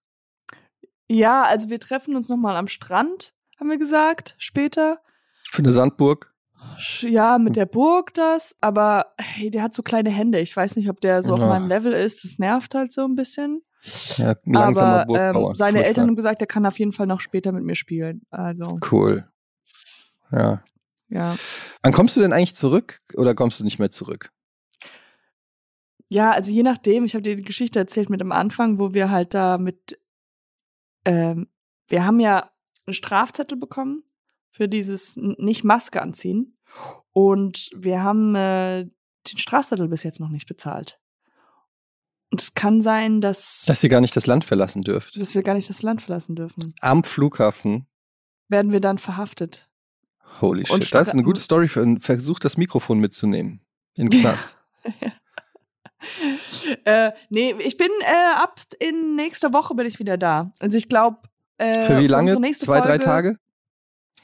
[1.08, 5.00] Ja, also wir treffen uns nochmal am Strand haben wir gesagt, später.
[5.50, 6.34] Für eine Sandburg?
[7.02, 10.40] Ja, mit der Burg das, aber hey, der hat so kleine Hände.
[10.40, 11.36] Ich weiß nicht, ob der so ja.
[11.36, 12.24] auf meinem Level ist.
[12.24, 13.62] Das nervt halt so ein bisschen.
[14.18, 17.52] Ja, langsamer aber ähm, seine Eltern haben gesagt, er kann auf jeden Fall noch später
[17.52, 18.24] mit mir spielen.
[18.32, 18.80] Also.
[18.92, 19.28] Cool.
[20.32, 20.64] Ja.
[21.10, 21.36] Ja.
[21.82, 24.32] Wann kommst du denn eigentlich zurück oder kommst du nicht mehr zurück?
[26.10, 29.12] ja, also je nachdem, ich habe dir die Geschichte erzählt mit dem Anfang, wo wir
[29.12, 30.00] halt da mit,
[31.06, 31.48] ähm,
[31.88, 32.52] wir haben ja
[32.86, 34.04] einen Strafzettel bekommen
[34.50, 36.58] für dieses nicht Maske anziehen
[37.12, 41.00] und wir haben äh, den Strafzettel bis jetzt noch nicht bezahlt.
[42.30, 43.64] Und es kann sein, dass.
[43.68, 45.20] Dass ihr gar nicht das Land verlassen dürft.
[45.20, 46.74] Dass wir gar nicht das Land verlassen dürfen.
[46.82, 47.88] Am Flughafen.
[48.50, 49.70] Werden wir dann verhaftet.
[50.42, 50.94] Holy shit.
[50.94, 53.62] Das ist eine gute Story für einen Versuch, das Mikrofon mitzunehmen.
[53.98, 54.58] In den Knast.
[56.86, 60.52] äh, nee, ich bin äh, ab in nächster Woche bin ich wieder da.
[60.60, 61.18] Also ich glaube.
[61.58, 62.36] Äh, für wie lange?
[62.54, 63.38] Zwei, Folge, drei Tage?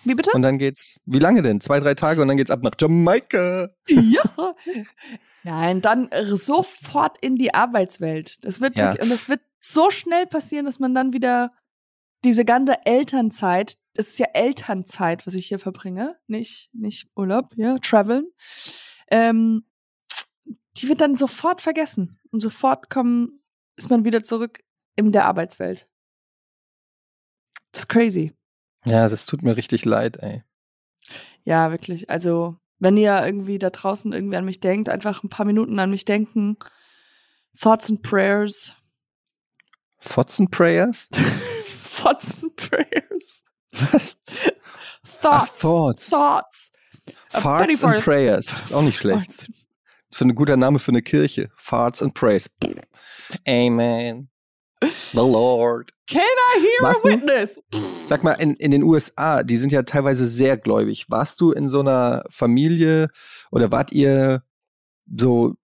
[0.04, 0.32] Wie bitte?
[0.34, 1.62] Und dann geht's, wie lange denn?
[1.62, 3.70] Zwei, drei Tage und dann geht's ab nach Jamaika.
[3.88, 4.54] Ja.
[5.44, 8.44] Nein, dann sofort in die Arbeitswelt.
[8.46, 8.92] Das wird, ja.
[8.92, 11.52] und das wird so schnell passieren, dass man dann wieder
[12.24, 17.78] diese ganze Elternzeit, das ist ja Elternzeit, was ich hier verbringe, nicht, nicht Urlaub, ja,
[17.78, 18.32] traveln,
[19.10, 19.66] ähm,
[20.78, 23.44] die wird dann sofort vergessen und sofort kommen,
[23.76, 24.64] ist man wieder zurück
[24.96, 25.90] in der Arbeitswelt.
[27.72, 28.34] Das ist crazy.
[28.86, 30.44] Ja, das tut mir richtig leid, ey.
[31.44, 32.10] Ja, wirklich.
[32.10, 35.90] Also, wenn ihr irgendwie da draußen irgendwie an mich denkt, einfach ein paar Minuten an
[35.90, 36.58] mich denken.
[37.60, 38.76] Thoughts and Prayers.
[40.00, 41.10] Thoughts and Prayers?
[41.96, 43.03] Thoughts and Prayers.
[43.74, 44.16] Was?
[45.04, 45.26] Thoughts.
[45.26, 46.10] Ach, thoughts.
[46.10, 46.72] Thoughts.
[47.30, 48.48] Farts and Prayers.
[48.62, 49.48] Ist auch nicht schlecht.
[50.10, 51.50] Das ist ein guter Name für eine Kirche.
[51.58, 52.50] Farts and Prayers.
[53.48, 54.30] Amen.
[55.14, 55.92] The Lord.
[56.08, 57.58] Can I hear Warst a witness?
[58.06, 61.10] sag mal, in, in den USA, die sind ja teilweise sehr gläubig.
[61.10, 63.10] Warst du in so einer Familie
[63.52, 64.44] oder wart ihr
[65.18, 65.56] so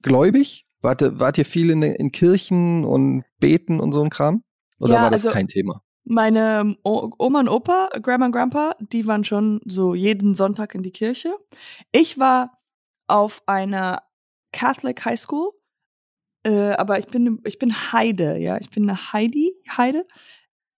[0.00, 0.66] gläubig?
[0.80, 4.42] Wart, wart ihr viel in, in Kirchen und beten und so ein Kram?
[4.80, 5.82] Oder ja, war das also kein Thema?
[6.04, 10.90] Meine Oma und Opa, Grandma und Grandpa, die waren schon so jeden Sonntag in die
[10.90, 11.36] Kirche.
[11.92, 12.58] Ich war
[13.06, 14.02] auf einer
[14.52, 15.52] Catholic High School
[16.44, 18.58] äh, aber ich bin, ich bin Heide, ja.
[18.58, 20.06] Ich bin eine Heidi, Heide.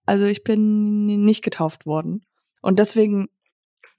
[0.06, 2.26] Also ich bin nicht getauft worden.
[2.60, 3.28] Und deswegen,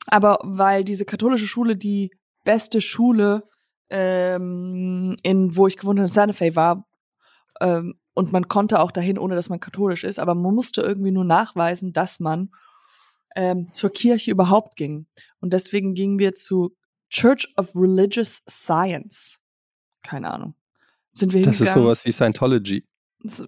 [0.07, 2.11] aber weil diese katholische Schule die
[2.43, 3.47] beste Schule
[3.89, 6.87] ähm, in, wo ich gewohnt habe, in Santa Fe war,
[7.61, 11.11] ähm, und man konnte auch dahin, ohne dass man katholisch ist, aber man musste irgendwie
[11.11, 12.49] nur nachweisen, dass man
[13.35, 15.05] ähm, zur Kirche überhaupt ging.
[15.39, 16.75] Und deswegen gingen wir zu
[17.09, 19.37] Church of Religious Science.
[20.01, 20.55] Keine Ahnung
[21.15, 22.85] sind wir Das ist sowas wie Scientology.
[23.21, 23.43] Das,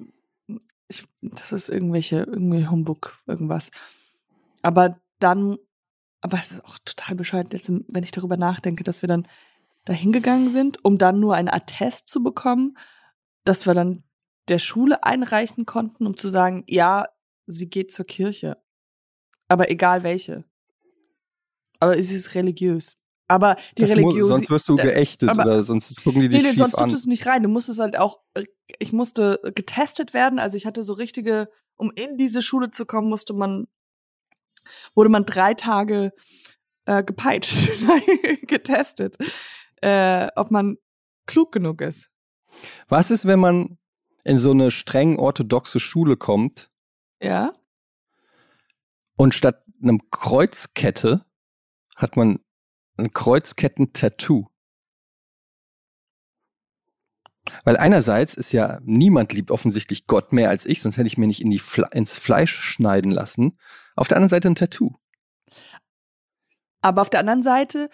[0.88, 3.70] ich, das ist irgendwelche, irgendwie Humbug, irgendwas.
[4.62, 5.58] Aber dann,
[6.22, 9.28] aber es ist auch total bescheuert, jetzt, wenn ich darüber nachdenke, dass wir dann
[9.86, 12.78] da hingegangen sind, um dann nur ein Attest zu bekommen,
[13.44, 14.04] dass wir dann
[14.48, 17.08] der Schule einreichen konnten, um zu sagen, ja,
[17.46, 18.58] sie geht zur Kirche.
[19.48, 20.44] Aber egal welche.
[21.80, 22.98] Aber es ist religiös.
[23.28, 24.24] Aber die das Religion.
[24.24, 27.10] Sonst wirst du geächtet aber, oder sonst gucken die dich nee, nee, sonst durftest du
[27.10, 27.44] nicht rein.
[27.44, 28.46] Du musstest halt auch, äh,
[28.80, 30.40] ich musste getestet werden.
[30.40, 33.68] Also ich hatte so richtige, um in diese Schule zu kommen, musste man,
[34.96, 36.14] wurde man drei Tage
[36.86, 37.54] äh, gepeitscht,
[38.48, 39.18] getestet,
[39.82, 40.78] äh, ob man
[41.26, 42.10] klug genug ist.
[42.88, 43.78] Was ist, wenn man
[44.28, 46.70] in so eine streng orthodoxe Schule kommt?
[47.22, 47.54] Ja.
[49.16, 51.26] Und statt einem Kreuzkette
[51.96, 52.40] hat man
[52.98, 54.48] ein Kreuzketten-Tattoo.
[57.64, 61.28] Weil einerseits ist ja, niemand liebt offensichtlich Gott mehr als ich, sonst hätte ich mir
[61.28, 63.58] nicht in die Fle ins Fleisch schneiden lassen.
[63.96, 64.96] Auf der anderen Seite ein Tattoo.
[66.82, 67.90] Aber auf der anderen Seite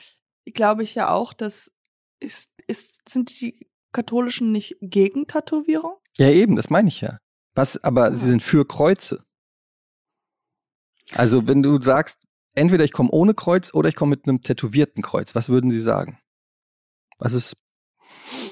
[0.46, 1.72] glaube ich ja auch, dass
[2.20, 5.98] ist, ist, sind die Katholischen nicht gegen Tätowierung?
[6.18, 7.18] Ja, eben, das meine ich ja.
[7.56, 8.16] Was, aber ja.
[8.16, 9.24] sie sind für Kreuze.
[11.14, 15.04] Also, wenn du sagst, entweder ich komme ohne Kreuz oder ich komme mit einem tätowierten
[15.04, 15.36] Kreuz.
[15.36, 16.20] Was würden Sie sagen?
[17.20, 17.58] Was ist.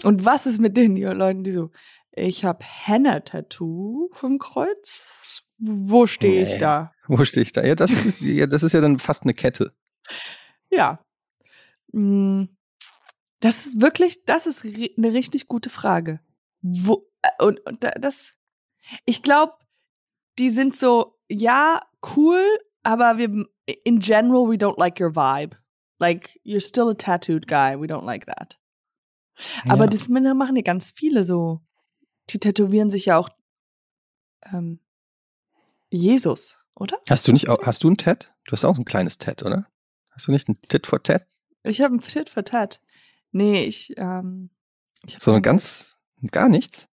[0.04, 1.72] Und was ist mit den Leuten, die so,
[2.12, 5.44] ich habe Henna-Tattoo vom Kreuz?
[5.58, 6.52] Wo stehe nee.
[6.54, 6.92] ich da?
[7.08, 7.64] Wo stehe ich da?
[7.64, 9.74] Ja das, ist, ja, das ist ja dann fast eine Kette.
[10.70, 11.04] Ja.
[11.94, 12.50] Hm.
[13.40, 16.20] Das ist wirklich, das ist eine richtig gute Frage.
[16.62, 18.32] Wo, und, und das,
[19.06, 19.54] ich glaube,
[20.40, 21.82] die sind so, ja,
[22.16, 22.46] cool,
[22.84, 23.46] aber wir,
[23.84, 25.58] in general, we don't like your vibe.
[26.00, 27.80] Like, you're still a tattooed guy.
[27.80, 28.60] We don't like that.
[29.68, 29.90] Aber ja.
[29.92, 31.62] das machen ja ganz viele so.
[32.30, 33.30] Die tätowieren sich ja auch
[34.52, 34.80] ähm,
[35.90, 36.98] Jesus, oder?
[37.10, 38.34] Hast du nicht auch, hast du ein Tat?
[38.46, 39.68] Du hast auch ein kleines Tat, oder?
[40.10, 41.26] Hast du nicht ein Tit for Tat?
[41.64, 42.82] Ich habe ein Tit for Tat.
[43.32, 44.50] Nee, ich, ähm,
[45.06, 46.00] ich So eine ganz,
[46.32, 46.88] gar nichts?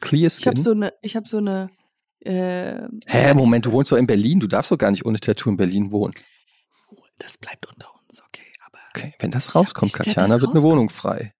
[0.00, 0.40] Clear Skin?
[0.40, 1.70] Ich habe so eine, ich habe so eine
[2.20, 4.40] äh, Hä, Moment, du wohnst doch in Berlin.
[4.40, 6.14] Du darfst doch gar nicht ohne Tattoo in Berlin wohnen.
[6.90, 8.52] Oh, das bleibt unter uns, okay.
[8.66, 11.34] Aber okay, wenn das rauskommt, Katjana, wird eine Wohnung frei.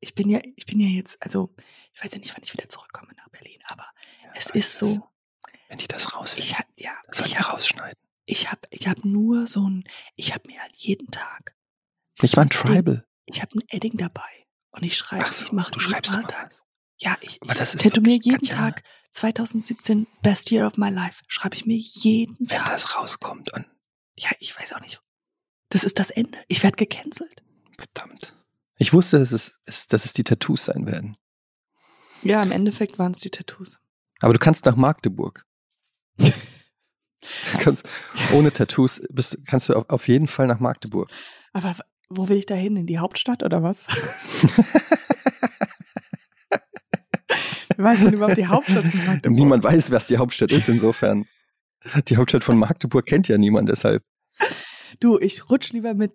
[0.00, 1.54] Ich bin ja, ich bin ja jetzt, also
[1.94, 3.86] ich weiß ja nicht, wann ich wieder zurückkomme nach Berlin, aber
[4.24, 5.08] ja, es ist so.
[5.68, 8.02] Wenn die das rausfinden, ich hab, ja, das soll ich hab, rausschneiden.
[8.26, 9.84] Ich habe ich hab nur so ein,
[10.16, 11.54] ich habe mir halt jeden Tag.
[12.20, 13.06] Nicht mal ein Tribal.
[13.26, 14.28] Ich habe ein Edding dabei
[14.72, 16.52] und ich schreibe, so, ich mache du schreibst Tag.
[17.02, 21.22] Ja, ich, aber das ich tätowiere jeden Tag 2017 Best Year of My Life.
[21.26, 22.66] Schreibe ich mir jeden Wenn Tag.
[22.66, 23.66] Wenn das rauskommt und
[24.14, 25.02] ja, ich weiß auch nicht.
[25.68, 26.38] Das ist das Ende.
[26.46, 27.42] Ich werde gecancelt.
[27.76, 28.36] Verdammt.
[28.78, 31.16] Ich wusste, dass es, dass es die Tattoos sein werden.
[32.22, 33.80] Ja, im Endeffekt waren es die Tattoos.
[34.20, 35.44] Aber du kannst nach Magdeburg.
[37.58, 37.88] kannst,
[38.32, 41.10] ohne Tattoos bist, kannst du auf jeden Fall nach Magdeburg.
[41.52, 41.74] Aber
[42.08, 42.76] wo will ich da hin?
[42.76, 43.86] In die Hauptstadt oder was?
[47.76, 49.32] Wer weiß denn überhaupt die Hauptstadt von Magdeburg?
[49.32, 51.26] Niemand weiß, was die Hauptstadt ist, insofern.
[52.08, 54.04] Die Hauptstadt von Magdeburg kennt ja niemand deshalb.
[55.00, 56.12] Du, ich rutsch lieber mit,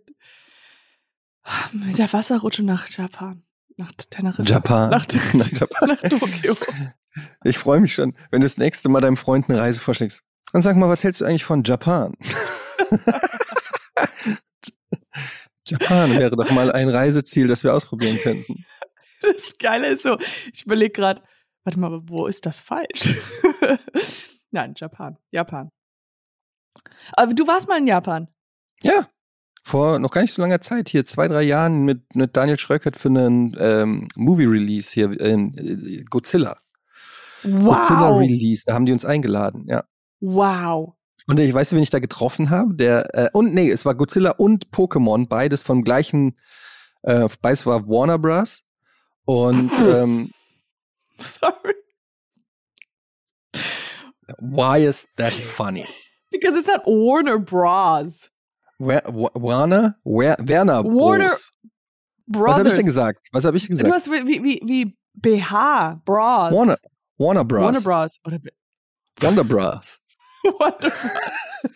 [1.74, 3.44] mit der Wasserrutsche nach Japan.
[3.78, 4.44] Nach Teneriffa.
[4.44, 4.90] Japan.
[4.90, 5.90] Nach, nach, Japan.
[5.90, 6.56] nach Tokio.
[7.44, 10.24] Ich freue mich schon, wenn du das nächste Mal deinem Freund eine Reise vorschlägst.
[10.54, 12.16] Dann sag mal, was hältst du eigentlich von Japan?
[15.68, 18.66] Japan wäre doch mal ein Reiseziel, das wir ausprobieren könnten.
[19.22, 20.18] Das Geile ist so,
[20.54, 21.22] ich überlege gerade,
[21.68, 23.18] warte mal, wo ist das falsch?
[24.52, 25.18] Nein, Japan.
[25.32, 25.70] Japan.
[27.12, 28.30] Aber du warst mal in Japan.
[28.82, 29.10] Ja.
[29.64, 32.96] Vor noch gar nicht so langer Zeit, hier zwei, drei Jahren mit, mit Daniel Schröckert
[32.96, 35.52] für einen ähm, Movie-Release hier, ähm,
[36.10, 36.58] Godzilla.
[37.44, 37.80] Wow.
[37.80, 39.84] Godzilla-Release, da haben die uns eingeladen, ja.
[40.22, 40.94] Wow.
[41.28, 42.76] Und ich weiß, wen ich da getroffen habe.
[42.76, 46.38] Der, äh, und nee, es war Godzilla und Pokémon, beides vom gleichen,
[47.02, 48.64] äh, beides war Warner Bros.
[49.26, 50.30] Und ähm,
[51.22, 51.74] Sorry.
[54.40, 55.86] Why is that funny?
[56.32, 58.30] Because it's at Warner Bros.
[58.80, 59.96] Warner?
[60.06, 60.86] Werner Bros.
[60.86, 61.36] Warner
[62.28, 62.58] Brothers.
[62.58, 63.28] Was habe ich denn gesagt?
[63.32, 63.88] Was habe ich gesagt?
[63.88, 66.52] Du hast wie, wie, wie BH, Bros.
[66.54, 66.78] Warner,
[67.18, 67.64] Warner Bros.
[67.64, 68.20] Warner Bros.
[68.26, 68.40] Oder
[69.22, 70.00] Wonder Bros.
[70.44, 71.02] Wonder Bros.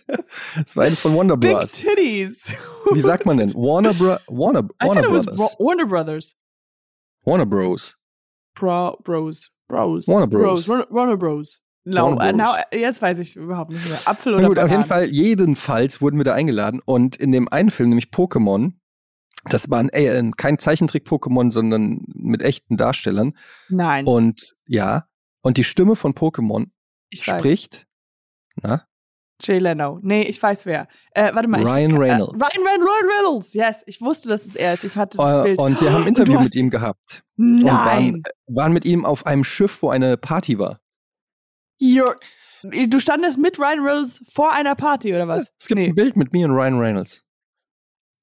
[0.56, 1.72] das war eines von Wonder Bros.
[1.72, 2.54] Big Titties.
[2.94, 3.54] Wie sagt man denn?
[3.54, 5.56] Warner, Bro Warner, I Warner thought it was Brothers.
[5.60, 6.36] Warner Brothers.
[7.24, 7.98] Warner Bros.
[8.56, 9.50] Bro, Bros.
[9.68, 10.08] Bros.
[10.08, 10.68] Warner Bros.
[10.68, 11.62] Warner, Warner Bros.
[11.84, 12.56] No, Warner Bros.
[12.72, 14.00] now, jetzt weiß ich überhaupt nicht mehr.
[14.06, 14.84] Apfel Na oder gut, auf jeden?
[14.84, 18.74] Fall, jedenfalls wurden wir da eingeladen und in dem einen Film, nämlich Pokémon,
[19.46, 23.34] das war ein, äh, kein Zeichentrick-Pokémon, sondern mit echten Darstellern.
[23.70, 25.08] Nein, Und ja,
[25.42, 26.68] und die Stimme von Pokémon
[27.10, 27.40] ich weiß.
[27.40, 27.88] spricht,
[28.62, 28.86] na,
[29.44, 30.00] Jay Leno.
[30.02, 30.88] Nee, ich weiß wer.
[31.14, 31.62] Äh, warte mal.
[31.64, 32.34] Ryan ich, Reynolds.
[32.34, 33.54] Äh, Ryan, Ryan, Ryan Reynolds.
[33.54, 34.84] Yes, ich wusste, dass es er ist.
[34.84, 35.60] Ich hatte das Äh, Bild.
[35.60, 37.24] und wir haben ein Und Interview hast- mit ihm gehabt.
[37.38, 37.66] Und Nein.
[37.66, 40.80] waren, waren mit ihm auf einem Schiff, wo eine Party war.
[41.82, 42.16] You're,
[42.64, 45.52] du standest mit Ryan Reynolds vor einer Party oder was?
[45.60, 45.88] Es gibt nee.
[45.88, 47.24] ein Bild mit mir und Ryan Reynolds.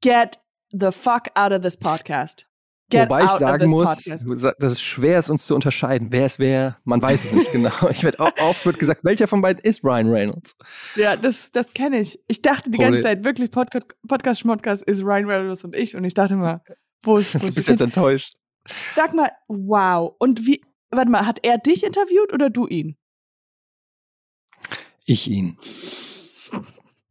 [0.00, 0.38] Get
[0.70, 2.47] the fuck out of this podcast.
[2.90, 6.08] Get Wobei ich sagen muss, dass es schwer ist, uns zu unterscheiden.
[6.10, 6.78] Wer ist wer?
[6.84, 7.70] Man weiß es nicht genau.
[7.90, 10.56] Ich werd, oft wird gesagt, welcher von beiden ist Ryan Reynolds?
[10.96, 12.18] Ja, das, das kenne ich.
[12.28, 15.96] Ich dachte die Problem- ganze Zeit wirklich, Podcast, Podcast Schmodcast ist Ryan Reynolds und ich.
[15.96, 16.62] Und ich dachte mal,
[17.02, 18.36] wo ist, wo Du ist bist jetzt enttäuscht.
[18.94, 20.14] Sag mal, wow.
[20.18, 22.96] Und wie, warte mal, hat er dich interviewt oder du ihn?
[25.04, 25.58] Ich ihn.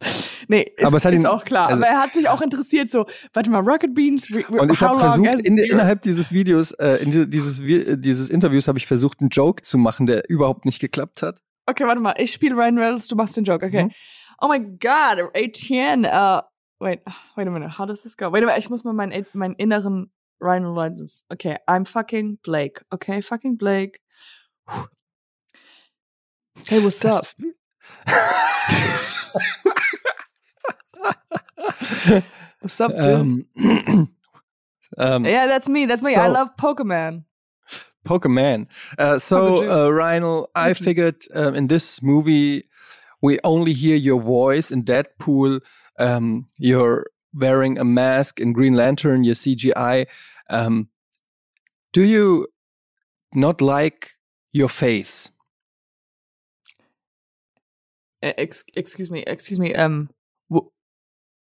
[0.50, 1.68] Nee, ist, Aber es hat ist ihn- auch klar.
[1.68, 4.98] also- Aber er hat sich auch interessiert, so, warte mal, Rocket Beans, Und ich habe
[4.98, 9.20] versucht, in, innerhalb dieses Videos, äh, in die, dieses, äh, dieses Interviews habe ich versucht,
[9.20, 11.42] einen Joke zu machen, der überhaupt nicht geklappt hat.
[11.66, 13.84] Okay, warte mal, ich spiele Ryan Reynolds, du machst den Joke, okay.
[13.86, 13.92] Mhm.
[14.40, 16.42] Oh my god, Etienne, uh,
[16.80, 17.02] wait,
[17.36, 18.32] wait a minute, how does this go?
[18.32, 22.86] Wait a minute, ich muss mal meinen, meinen inneren Ryan Reynolds, okay, I'm fucking Blake,
[22.92, 24.00] okay, fucking Blake.
[26.68, 27.24] Hey, what's up?
[27.24, 27.38] Das ist,
[32.62, 33.00] What's up, dude?
[33.02, 33.46] ähm,
[34.98, 37.24] ähm, yeah, that's me, that's me, I love Pokemon.
[38.06, 38.68] Pokemon.
[38.98, 40.84] Uh, so, uh, Ryan, I Mhm.
[40.84, 42.64] figured um, in this movie,
[43.22, 44.72] we only hear your voice.
[44.72, 45.60] In Deadpool,
[46.00, 48.40] um, you're wearing a mask.
[48.40, 50.08] In Green Lantern, you're CGI.
[50.50, 50.88] Um,
[51.92, 52.48] do you
[53.36, 54.12] not like
[54.54, 55.30] your face?
[58.22, 60.10] Ex- excuse me, excuse me, um,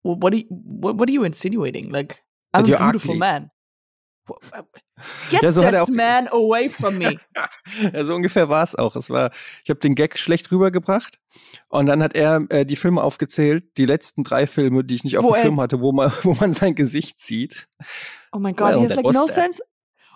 [0.05, 1.91] what are you, what, what are you insinuating?
[1.91, 3.19] Like, I'm a beautiful ugly.
[3.19, 3.51] man.
[4.27, 4.63] Uh,
[5.29, 7.19] Get Ja, so this man away from me.
[7.93, 8.95] ja, so ungefähr war es auch.
[8.95, 9.31] Es war,
[9.63, 11.19] ich habe den Gag schlecht rübergebracht
[11.67, 15.17] und dann hat er äh, die Filme aufgezählt, die letzten drei Filme, die ich nicht
[15.17, 17.67] auf Wo dem Schirm hatte, wo man, wo man sein Gesicht sieht.
[18.31, 19.35] Oh my god, Well, he has like no that.
[19.35, 19.61] sense.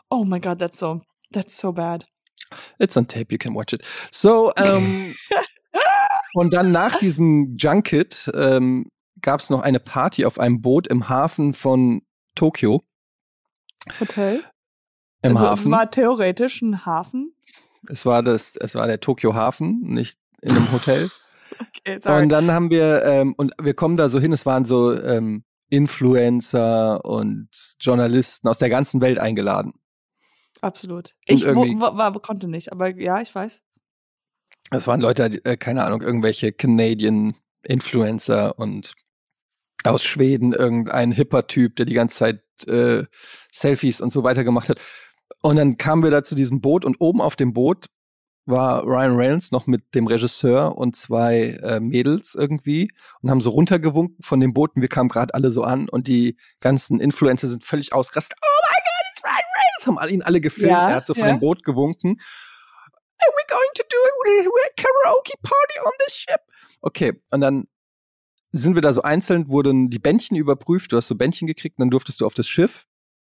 [0.10, 2.06] Oh my god, that's so that's so bad.
[2.80, 3.84] It's on tape, you can watch it.
[4.12, 5.14] So, ähm,
[6.34, 8.90] und dann nach diesem Junket ähm,
[9.22, 12.02] gab es noch eine Party auf einem Boot im Hafen von
[12.36, 12.84] Tokio.
[14.00, 14.44] Hotel?
[15.22, 15.66] Im also, Hafen.
[15.66, 17.36] Es war theoretisch ein Hafen.
[17.88, 21.10] Es war das, es war der Tokyo Hafen, nicht in einem Hotel.
[21.60, 22.24] Okay, sorry.
[22.24, 25.44] Und dann haben wir, ähm, und wir kommen da so hin, es waren so ähm,
[25.70, 27.50] Influencer und
[27.82, 29.74] Journalisten aus der ganzen Welt eingeladen.
[30.62, 31.16] Absolut.
[31.28, 33.62] Und Ich war, konnte nicht, aber ja, ich weiß.
[34.72, 38.94] Es waren Leute, äh, keine Ahnung, irgendwelche Canadian Influencer und
[39.84, 43.04] aus Schweden irgendein hipper Typ, der die ganze Zeit äh,
[43.52, 44.80] Selfies und so weiter gemacht hat.
[45.42, 47.88] Und dann kamen wir da zu diesem Boot und oben auf dem Boot
[48.46, 52.90] war Ryan Reynolds noch mit dem Regisseur und zwei äh, Mädels irgendwie
[53.22, 56.08] und haben so runtergewunken von dem Boot und wir kamen gerade alle so an und
[56.08, 58.38] die ganzen Influencer sind völlig ausgerastet.
[58.42, 59.88] Oh mein Gott, it's Ryan Reynolds!
[59.88, 60.72] Haben alle ihn alle gefilmt.
[60.72, 61.30] Ja, er hat so von ja.
[61.30, 62.18] dem Boot gewunken.
[63.22, 66.42] Are we going to do a karaoke party on this ship?
[66.82, 67.68] Okay, und dann
[68.52, 70.92] sind wir da so einzeln, wurden die Bändchen überprüft.
[70.92, 72.86] Du hast so Bändchen gekriegt und dann durftest du auf das Schiff.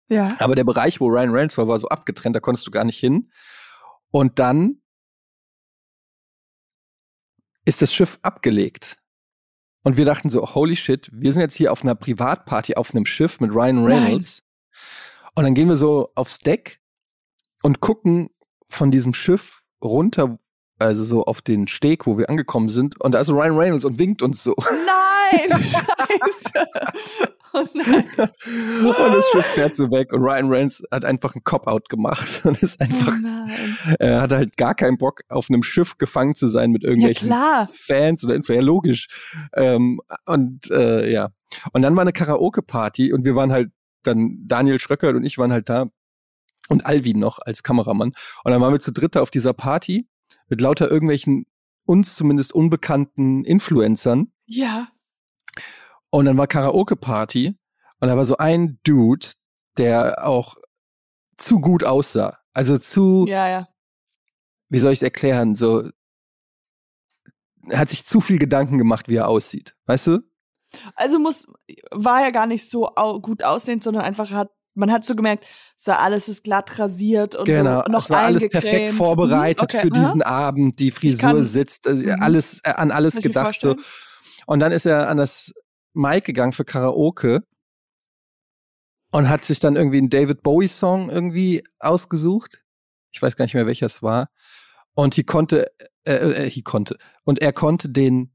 [0.09, 0.29] Ja.
[0.39, 2.99] Aber der Bereich, wo Ryan Reynolds war, war so abgetrennt, da konntest du gar nicht
[2.99, 3.31] hin.
[4.11, 4.83] Und dann
[7.65, 8.99] ist das Schiff abgelegt.
[9.83, 13.07] Und wir dachten so, holy shit, wir sind jetzt hier auf einer Privatparty auf einem
[13.07, 14.45] Schiff mit Ryan Reynolds.
[15.35, 16.81] Und dann gehen wir so aufs Deck
[17.63, 18.31] und gucken
[18.69, 20.39] von diesem Schiff runter,
[20.79, 23.01] also so auf den Steg, wo wir angekommen sind.
[23.01, 24.55] Und da ist Ryan Reynolds und winkt uns so.
[24.59, 25.51] Nein!
[25.61, 26.67] Scheiße!
[27.53, 28.05] Oh nein.
[28.85, 32.63] und das Schiff fährt so weg und Ryan Reynolds hat einfach einen Cop-Out gemacht und
[32.63, 36.71] ist einfach, Oh er hat halt gar keinen Bock, auf einem Schiff gefangen zu sein
[36.71, 37.67] mit irgendwelchen klar.
[37.67, 38.53] Fans oder Info.
[38.53, 39.09] Ja, logisch.
[39.55, 41.31] Ähm, und äh, ja.
[41.73, 43.71] Und dann war eine Karaoke-Party und wir waren halt
[44.03, 45.87] dann, Daniel Schröcker und ich waren halt da
[46.69, 48.13] und Alvin noch als Kameramann.
[48.45, 50.09] Und dann waren wir zu dritt auf dieser Party
[50.49, 51.47] mit lauter irgendwelchen
[51.85, 54.33] uns zumindest unbekannten Influencern.
[54.47, 54.89] Ja.
[56.11, 57.59] Und dann war Karaoke-Party
[58.01, 59.29] und da war so ein Dude,
[59.77, 60.57] der auch
[61.37, 62.39] zu gut aussah.
[62.53, 63.69] Also zu, Ja, ja.
[64.69, 65.91] wie soll ich es erklären, so
[67.69, 69.77] er hat sich zu viel Gedanken gemacht, wie er aussieht.
[69.87, 70.21] Weißt du?
[70.95, 71.47] Also muss,
[71.91, 75.45] war ja gar nicht so au gut aussehend, sondern einfach hat, man hat so gemerkt,
[75.77, 77.83] so alles ist glatt rasiert und genau.
[77.85, 78.97] so noch es war alles perfekt eingecremt.
[78.97, 80.05] vorbereitet Mhm, okay, für aha.
[80.05, 80.79] diesen Abend.
[80.79, 82.23] Die Frisur kann- sitzt, äh, Mhm.
[82.23, 83.61] alles äh, an alles gedacht.
[83.61, 83.75] So.
[84.47, 85.53] Und dann ist er an das
[85.95, 87.43] Mic gegangen für Karaoke
[89.13, 92.63] und hat sich dann irgendwie einen David Bowie Song irgendwie ausgesucht.
[93.13, 94.29] Ich weiß gar nicht mehr, welcher es war.
[94.95, 95.71] Und he konnte,
[96.05, 96.97] äh, äh, he konnte.
[97.25, 98.35] Und er konnte den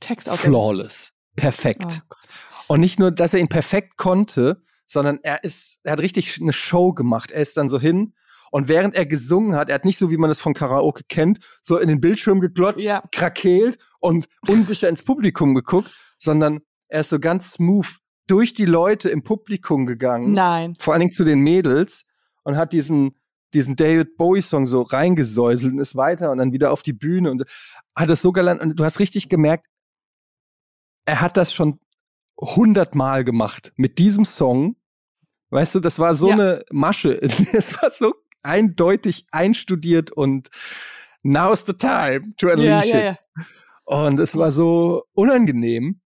[0.00, 1.12] Text auf flawless.
[1.36, 2.02] Perfekt.
[2.10, 2.74] Oh.
[2.74, 6.52] Und nicht nur, dass er ihn perfekt konnte, sondern er ist, er hat richtig eine
[6.52, 7.30] Show gemacht.
[7.30, 8.12] Er ist dann so hin
[8.50, 11.38] und während er gesungen hat, er hat nicht so, wie man es von Karaoke kennt,
[11.62, 13.02] so in den Bildschirm geglotzt, Ja.
[13.12, 17.86] krakeelt und unsicher ins Publikum geguckt, sondern er ist so ganz smooth
[18.26, 20.74] durch die Leute im Publikum gegangen, Nein.
[20.80, 22.04] vor allen Dingen zu den Mädels
[22.42, 23.16] und hat diesen
[23.52, 27.32] diesen David Bowie Song so reingesäuselt und ist weiter und dann wieder auf die Bühne
[27.32, 27.42] und
[27.96, 29.66] hat das so galant und du hast richtig gemerkt,
[31.04, 31.80] er hat das schon
[32.40, 34.76] hundertmal gemacht mit diesem Song.
[35.50, 36.34] Weißt du, das war so Ja.
[36.34, 37.20] eine Masche.
[37.52, 40.48] Es war so eindeutig einstudiert und
[41.22, 43.16] now's the time to unleash Ja, ja, it.
[43.36, 43.44] ja.
[43.84, 46.00] Und es war so unangenehm.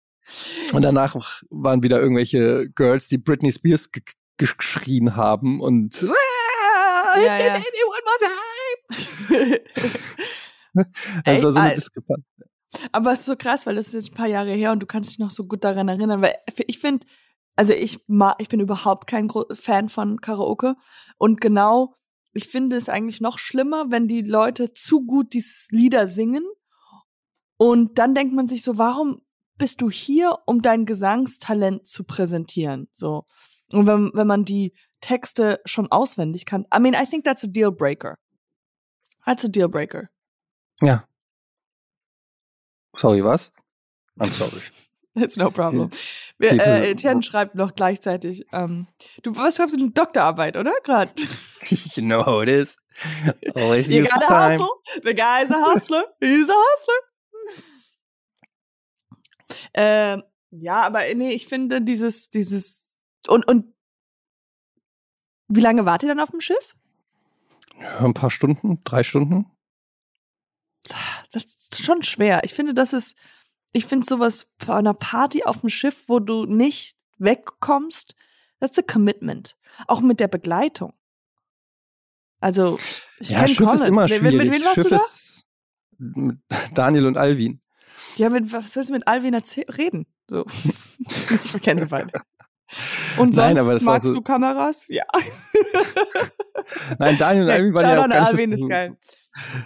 [0.73, 1.17] Und danach
[1.51, 4.03] waren wieder irgendwelche Girls, die Britney Spears ge
[4.39, 6.01] geschrien haben und
[7.17, 7.55] Ja, ja.
[7.55, 8.19] one more
[9.29, 9.61] time.
[11.25, 12.25] Ey, Also so eine Diskrepanz.
[12.93, 14.87] Aber es ist so krass, weil das ist jetzt ein paar Jahre her und du
[14.87, 16.35] kannst dich noch so gut daran erinnern, weil
[16.67, 17.07] ich finde,
[17.57, 20.75] also ich ma, ich bin überhaupt kein Fan von Karaoke
[21.19, 21.97] und genau,
[22.33, 26.45] ich finde es eigentlich noch schlimmer, wenn die Leute zu gut die Lieder singen
[27.57, 29.23] und dann denkt man sich so, warum
[29.59, 32.89] bist du hier, um dein Gesangstalent zu präsentieren?
[32.93, 33.25] So.
[33.71, 34.73] Und wenn, wenn man die
[35.03, 36.67] Texte schon auswendig kann.
[36.75, 38.19] I mean, I think that's a deal breaker.
[39.27, 40.09] That's a deal breaker.
[40.81, 41.05] Ja.
[42.97, 43.53] Sorry, was?
[44.19, 44.63] I'm sorry.
[45.15, 45.91] It's no problem.
[46.43, 48.89] Wir, People- äh, Etienne schreibt noch gleichzeitig, ähm,
[49.23, 50.73] du, was schreibst du eine Doktorarbeit, oder?
[50.83, 51.13] Gerade.
[51.65, 52.79] you know how it is.
[53.55, 54.59] Always You use the gotta time.
[54.59, 55.03] hustle.
[55.05, 56.05] The guy's a hustler.
[56.21, 56.95] He's a hustler.
[59.75, 62.85] ähm, ja, aber nee, ich finde dieses, dieses,
[63.29, 63.73] und, und,
[65.49, 66.75] wie lange wart ihr dann auf dem Schiff?
[67.81, 69.47] Ja, ein paar Stunden, drei Stunden.
[71.31, 72.43] Das ist schon schwer.
[72.43, 73.15] Ich finde, das ist,
[73.73, 78.15] ich finde sowas bei einer Party auf dem Schiff, wo du nicht wegkommst,
[78.61, 79.57] that's a commitment.
[79.87, 80.93] Auch mit der Begleitung.
[82.41, 82.79] Also,
[83.21, 83.83] ich ja, Schiff ist Colin.
[83.87, 84.37] immer Mit- schwierig.
[84.37, 85.47] Mit, mit wem warst Schiff ist
[85.99, 86.39] mit
[86.75, 87.61] Daniel und Alvin.
[88.17, 90.07] Ja, mit, was willst du mit Alvin reden?
[90.29, 90.45] So.
[91.55, 92.11] ich kenne sie beide.
[93.19, 94.89] Und sonst Nein, aber das magst so- du Kameras?
[94.89, 95.05] Ja.
[96.99, 98.97] Nein, Daniel und Alvin waren ja auch nicht Alvin ist geil.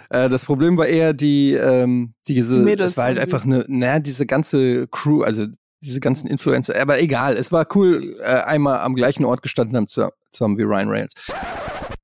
[0.09, 3.65] Äh, das Problem war eher die, ähm, diese, Die Mädels es war halt einfach eine,
[3.67, 5.45] naja, diese ganze Crew, also
[5.81, 9.87] diese ganzen Influencer, aber egal, es war cool, äh, einmal am gleichen Ort gestanden haben,
[9.87, 11.13] zu- zusammen wie Ryan Reynolds.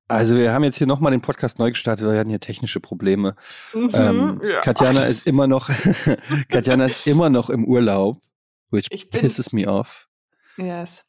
[0.07, 2.79] Also wir haben jetzt hier nochmal den Podcast neu gestartet, weil wir hatten hier technische
[2.79, 3.35] Probleme.
[3.73, 4.61] Ähm, Mhm, ja.
[4.61, 5.69] Katjana ist immer noch,
[6.49, 8.21] Katjana ist immer noch im Urlaub,
[8.69, 10.07] which Ich bin- pisses me off.
[10.57, 11.03] Yes.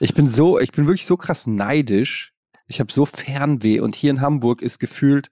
[0.00, 2.32] Ich bin so, ich bin wirklich so krass neidisch.
[2.66, 5.30] Ich habe so Fernweh und hier in Hamburg ist gefühlt,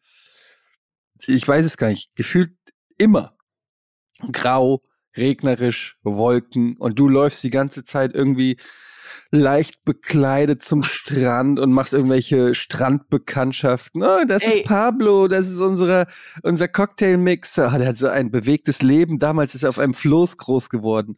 [1.27, 2.53] ich weiß es gar nicht, gefühlt
[2.99, 3.37] immer
[4.33, 4.83] grau,
[5.17, 8.57] regnerisch, Wolken und du läufst die ganze Zeit irgendwie
[9.31, 14.03] leicht bekleidet zum Strand und machst irgendwelche Strandbekanntschaften.
[14.03, 14.61] Oh, das Ey.
[14.61, 16.07] ist Pablo, das ist unsere,
[16.43, 17.71] unser Cocktailmixer.
[17.73, 19.19] Ah, der hat so ein bewegtes Leben.
[19.19, 21.17] Damals ist er auf einem Floß groß geworden.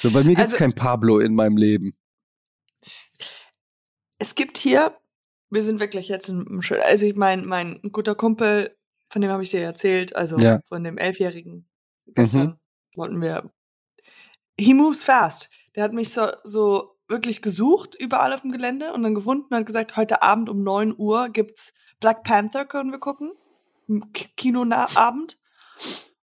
[0.00, 1.94] So, bei mir gibt's Also- kein Pablo in meinem Leben.
[4.18, 4.96] Es gibt hier,
[5.50, 8.76] wir sind wirklich jetzt im Schön, also ich mein, mein guter Kumpel,
[9.12, 10.60] von dem habe ich dir erzählt, also Ja.
[10.68, 11.68] von dem Elfjährigen
[12.06, 12.58] gestern
[12.96, 13.52] wollten wir.
[14.58, 15.50] He moves fast.
[15.74, 19.56] Der hat mich so, so wirklich gesucht überall auf dem Gelände und dann gefunden und
[19.58, 23.32] hat gesagt, heute Abend um 9 Uhr gibt's Black Panther, können wir gucken.
[24.36, 25.38] Kinoabend.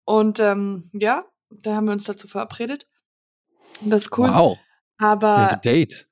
[0.04, 2.86] Und ähm, ja, da haben wir uns dazu verabredet.
[3.80, 4.28] Und das ist cool.
[4.28, 4.58] Wow.
[4.98, 6.06] Aber date.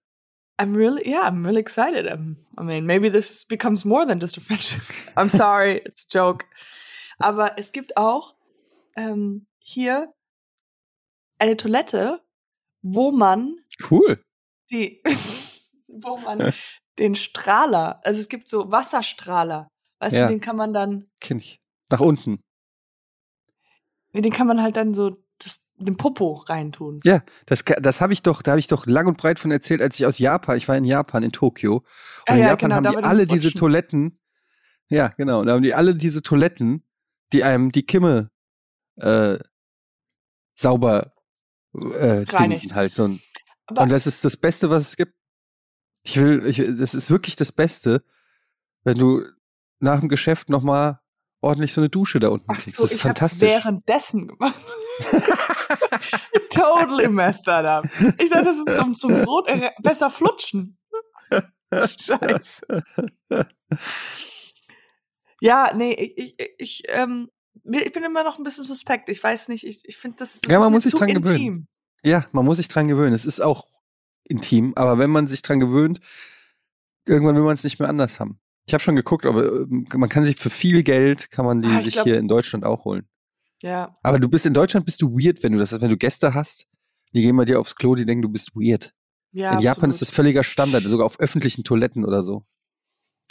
[0.62, 2.06] I'm really, yeah, I'm really excited.
[2.06, 4.82] Um, I mean, maybe this becomes more than just a friendship.
[5.16, 6.44] I'm sorry, it's a joke.
[7.18, 8.36] Aber es gibt auch
[8.96, 10.12] ähm, hier
[11.38, 12.20] eine Toilette,
[12.82, 13.56] wo man
[13.90, 14.22] Cool.
[14.70, 15.02] die,
[15.88, 16.52] wo man
[16.98, 19.68] den Strahler, also es gibt so Wasserstrahler,
[20.00, 20.22] weißt Ja.
[20.22, 21.58] du, den kann man dann, Kenn ich.
[21.90, 22.40] Nach unten.
[24.14, 25.16] den kann man halt dann so
[25.76, 27.00] den Popo reintun.
[27.04, 29.82] Ja, das, das habe ich doch, da habe ich doch lang und breit von erzählt,
[29.82, 31.76] als ich aus Japan, ich war in Japan, in Tokio.
[31.76, 31.84] Und
[32.26, 33.52] Ah in ja, Japan genau, haben die alle diese.
[33.52, 34.18] Toiletten.
[34.88, 35.40] Ja, genau.
[35.40, 36.84] Und da haben die alle diese Toiletten,
[37.32, 38.30] die einem die Kimme
[38.96, 39.38] äh,
[40.54, 41.12] sauber
[41.74, 42.94] äh, dingsen halt.
[42.94, 43.20] So ein,
[43.68, 45.14] und das ist das Beste, was es gibt.
[46.04, 48.04] Ich will, ich, das ist wirklich das Beste,
[48.84, 49.24] wenn du
[49.78, 51.00] nach dem Geschäft nochmal
[51.40, 52.76] ordentlich so eine Dusche da unten ach kriegst.
[52.76, 53.48] so, das ist ich hab's fantastisch.
[53.48, 54.54] währenddessen gemacht.
[56.50, 57.84] totally messed that up.
[58.18, 60.78] Ich dachte, das ist zum, zum Brot äh, besser flutschen.
[61.72, 62.66] Scheiße.
[65.40, 67.28] Ja, nee, ich, ich, ich, ähm,
[67.64, 69.08] ich bin immer noch ein bisschen suspekt.
[69.08, 71.24] Ich weiß nicht, ich, ich finde das, das Ja, ist man muss sich dran intim.
[71.24, 71.68] gewöhnen.
[72.04, 73.14] Ja, man muss sich dran gewöhnen.
[73.14, 73.66] Es ist auch
[74.24, 76.00] intim, aber wenn man sich dran gewöhnt,
[77.06, 78.38] irgendwann will man es nicht mehr anders haben.
[78.66, 81.68] Ich habe schon geguckt, aber ähm, man kann sich für viel Geld kann man die
[81.68, 83.08] Ah, ich sich glaub- hier in Deutschland auch holen.
[83.62, 85.96] Ja, Aber du bist in Deutschland bist du weird, wenn du das hast, wenn du
[85.96, 86.66] Gäste hast,
[87.14, 88.92] die gehen bei dir aufs Klo, die denken, du bist weird.
[89.32, 89.52] ja.
[89.54, 90.00] in Japan ist absolut.
[90.02, 92.44] das völliger Standard, sogar auf öffentlichen Toiletten oder so.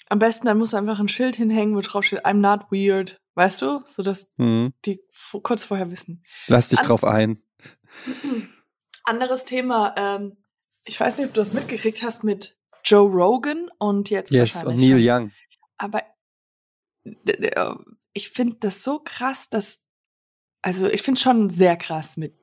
[0.08, 3.22] Am besten, dann muss einfach ein Schild hinhängen, wo drauf steht, I'm not weird.
[3.36, 3.82] Weißt du?
[3.88, 4.74] So dass Mhm.
[4.86, 5.00] die
[5.44, 6.24] kurz vorher wissen.
[6.48, 7.42] Lass dich An- drauf ein.
[9.04, 9.94] Anderes Thema.
[9.98, 10.38] Ähm,
[10.86, 14.90] ich weiß nicht, ob du das mitgekriegt hast mit Joe Rogan und jetzt Yes, wahrscheinlich
[14.92, 15.24] und Neil schon.
[15.24, 15.32] Young.
[15.78, 16.04] Aber
[17.04, 17.76] äh,
[18.14, 19.80] ich finde das so krass, dass
[20.62, 22.36] also ich finde schon sehr krass mit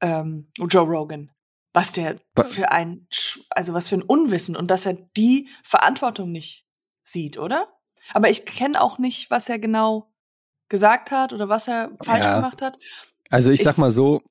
[0.00, 1.30] ähm, Joe Rogan,
[1.72, 3.06] was der für ein
[3.50, 6.66] also was für ein Unwissen und dass er die Verantwortung nicht
[7.02, 7.68] sieht, oder?
[8.12, 10.12] Aber ich kenne auch nicht, was er genau
[10.68, 12.36] gesagt hat oder was er falsch Ja.
[12.36, 12.78] gemacht hat.
[13.30, 14.22] Also ich Ich- sag mal so,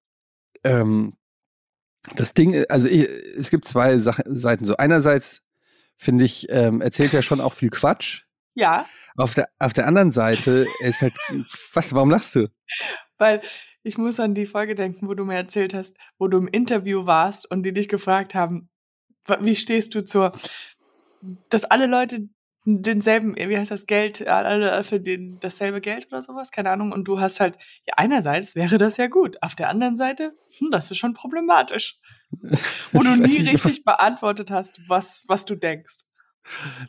[0.63, 1.17] ähm,
[2.15, 4.63] das Ding, also ich, es gibt zwei Sach Seiten.
[4.65, 5.41] So einerseits
[5.95, 8.24] finde ich, ähm, erzählt er schon auch viel Quatsch.
[8.55, 8.85] Ja,
[9.17, 11.13] Auf der, auf der anderen Seite ist halt,
[11.73, 12.47] was, warum lachst du?
[13.17, 13.41] Weil
[13.83, 17.05] ich muss an die Folge denken, wo du mir erzählt hast, wo du im Interview
[17.05, 18.69] warst und die dich gefragt haben,
[19.39, 20.31] wie stehst du zur,
[21.49, 22.29] dass alle Leute
[22.65, 26.91] denselben, wie heißt das Geld, alle für den dasselbe Geld oder sowas, keine Ahnung.
[26.93, 30.71] Und du hast halt, ja, einerseits wäre das ja gut, auf der anderen Seite, hm,
[30.71, 31.99] das ist schon problematisch.
[32.91, 36.05] Wo du nie richtig beantwortet hast, was, was du denkst.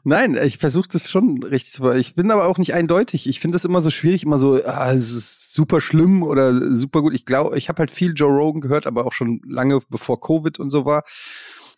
[0.05, 3.27] Nein, ich versuche das schon richtig zu Ich bin aber auch nicht eindeutig.
[3.29, 7.03] Ich finde das immer so schwierig, immer so, ah, es ist super schlimm oder super
[7.03, 7.15] gut.
[7.15, 10.59] Ich glaube, ich habe halt viel Joe Rogan gehört, aber auch schon lange bevor Covid
[10.59, 11.05] und so war.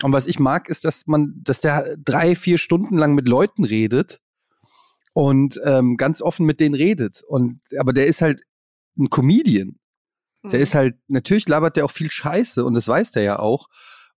[0.03, 3.65] Und was ich mag, ist, dass man, dass der drei, vier Stunden lang mit Leuten
[3.65, 4.21] redet
[5.13, 7.23] und ähm, ganz offen mit denen redet.
[7.27, 8.43] Und aber der ist halt
[8.97, 9.79] ein Comedian.
[10.45, 10.63] Der Mhm.
[10.63, 13.69] ist halt, natürlich labert der auch viel Scheiße und das weiß der ja auch.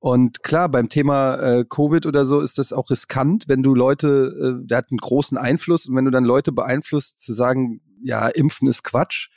[0.02, 4.58] Und klar, beim Thema äh, Covid oder so ist das auch riskant, wenn du Leute,
[4.64, 8.28] äh, der hat einen großen Einfluss und wenn du dann Leute beeinflusst, zu sagen, ja,
[8.28, 9.30] impfen ist Quatsch.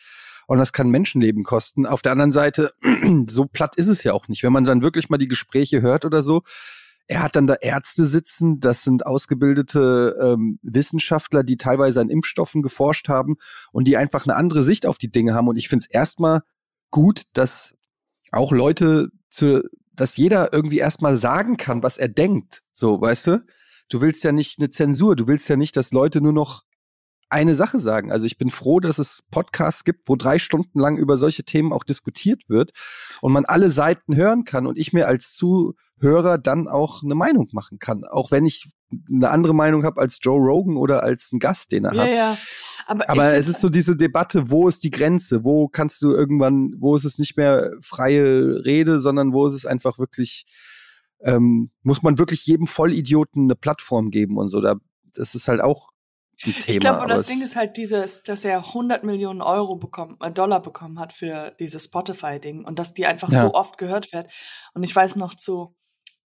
[0.46, 1.84] und das kann Menschenleben kosten.
[1.84, 2.72] Auf der anderen Seite,
[3.28, 4.42] so platt ist es ja auch nicht.
[4.42, 6.42] Wenn man dann wirklich mal die Gespräche hört oder so,
[7.08, 12.62] er hat dann da Ärzte sitzen, das sind ausgebildete ähm, Wissenschaftler, die teilweise an Impfstoffen
[12.62, 13.36] geforscht haben
[13.70, 15.48] und die einfach eine andere Sicht auf die Dinge haben.
[15.48, 16.40] Und ich finde es erstmal
[16.90, 17.76] gut, dass
[18.32, 19.62] auch Leute zu,
[19.96, 22.62] dass jeder irgendwie erstmal sagen kann, was er denkt.
[22.72, 23.46] So, weißt du?
[23.88, 26.62] Du willst ja nicht eine Zensur, du willst ja nicht, dass Leute nur noch
[27.30, 28.12] eine Sache sagen.
[28.12, 31.72] Also ich bin froh, dass es Podcasts gibt, wo drei Stunden lang über solche Themen
[31.72, 32.72] auch diskutiert wird
[33.20, 37.48] und man alle Seiten hören kann und ich mir als Zuhörer dann auch eine Meinung
[37.52, 38.04] machen kann.
[38.04, 38.72] Auch wenn ich
[39.10, 42.10] eine andere Meinung habe als Joe Rogan oder als ein Gast, den er ja, hat.
[42.10, 42.38] Ja.
[42.86, 45.44] Aber, Aber es ist so diese Debatte, wo ist die Grenze?
[45.44, 49.66] Wo kannst du irgendwann, wo ist es nicht mehr freie Rede, sondern wo ist es
[49.66, 50.44] einfach wirklich,
[51.22, 54.60] ähm, muss man wirklich jedem Vollidioten eine Plattform geben und so.
[54.60, 54.76] Da,
[55.14, 55.93] das ist halt auch
[56.44, 56.62] ein Thema.
[56.66, 60.60] Ich glaube, das Ding ist halt dieses, dass er 100 Millionen Euro bekommen, äh, Dollar
[60.60, 63.42] bekommen hat für dieses Spotify-Ding und dass die einfach ja.
[63.42, 64.30] so oft gehört wird.
[64.74, 65.74] Und ich weiß noch zu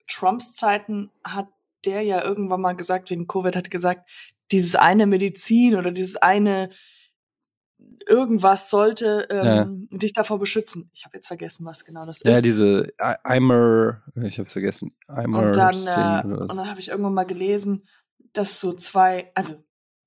[0.08, 1.48] Trumps Zeiten hat
[1.86, 4.10] der ja irgendwann mal gesagt, wegen Covid hat gesagt,
[4.52, 6.70] dieses eine Medizin oder dieses eine
[8.08, 9.98] irgendwas sollte ähm, ja.
[9.98, 10.90] dich davor beschützen.
[10.94, 12.32] Ich habe jetzt vergessen, was genau das ist.
[12.32, 15.40] Ja, diese Eimer, ich habe vergessen, Eimer.
[15.40, 17.88] Und dann, äh, und dann habe ich irgendwann mal gelesen,
[18.34, 19.56] dass so zwei, also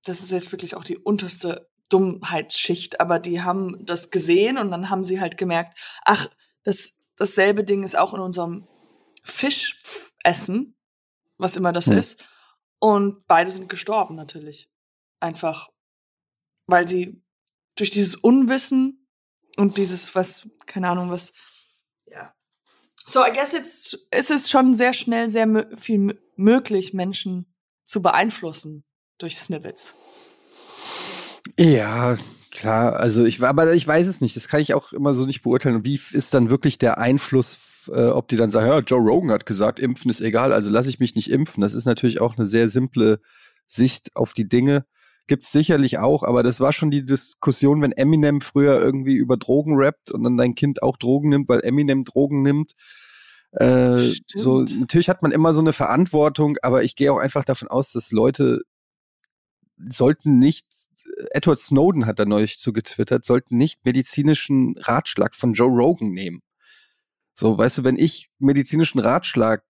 [0.08, 4.90] das ist jetzt wirklich auch die unterste Dummheitsschicht, aber die haben das gesehen und dann
[4.90, 6.28] haben sie halt gemerkt, ach,
[6.62, 8.66] das, dasselbe Ding ist auch in unserem
[9.24, 10.76] Fischessen,
[11.36, 11.98] was immer das hm.
[11.98, 12.24] ist.
[12.78, 14.70] Und beide sind gestorben natürlich.
[15.20, 15.70] Einfach,
[16.66, 17.22] weil sie
[17.74, 19.08] durch dieses Unwissen
[19.56, 21.32] und dieses, was, keine Ahnung, was,
[22.06, 22.34] ja.
[23.04, 27.52] So, I guess jetzt ist es schon sehr schnell sehr viel möglich, Menschen
[27.84, 28.84] zu beeinflussen
[29.18, 29.94] durch Snippets.
[31.58, 32.16] Ja,
[32.50, 32.96] klar.
[32.96, 34.36] Also ich, aber ich weiß es nicht.
[34.36, 35.84] Das kann ich auch immer so nicht beurteilen.
[35.84, 37.58] Wie ist dann wirklich der Einfluss
[37.92, 40.88] äh, ob die dann sagen, ja, Joe Rogan hat gesagt, impfen ist egal, also lasse
[40.88, 41.60] ich mich nicht impfen.
[41.60, 43.20] Das ist natürlich auch eine sehr simple
[43.66, 44.84] Sicht auf die Dinge.
[45.26, 49.36] Gibt es sicherlich auch, aber das war schon die Diskussion, wenn Eminem früher irgendwie über
[49.36, 52.72] Drogen rappt und dann dein Kind auch Drogen nimmt, weil Eminem Drogen nimmt.
[53.52, 57.68] Äh, so, natürlich hat man immer so eine Verantwortung, aber ich gehe auch einfach davon
[57.68, 58.62] aus, dass Leute
[59.88, 60.66] sollten nicht
[61.32, 66.42] Edward Snowden hat da neulich zu getwittert, sollten nicht medizinischen Ratschlag von Joe Rogan nehmen.
[67.34, 69.62] So, weißt du, wenn ich medizinischen Ratschlag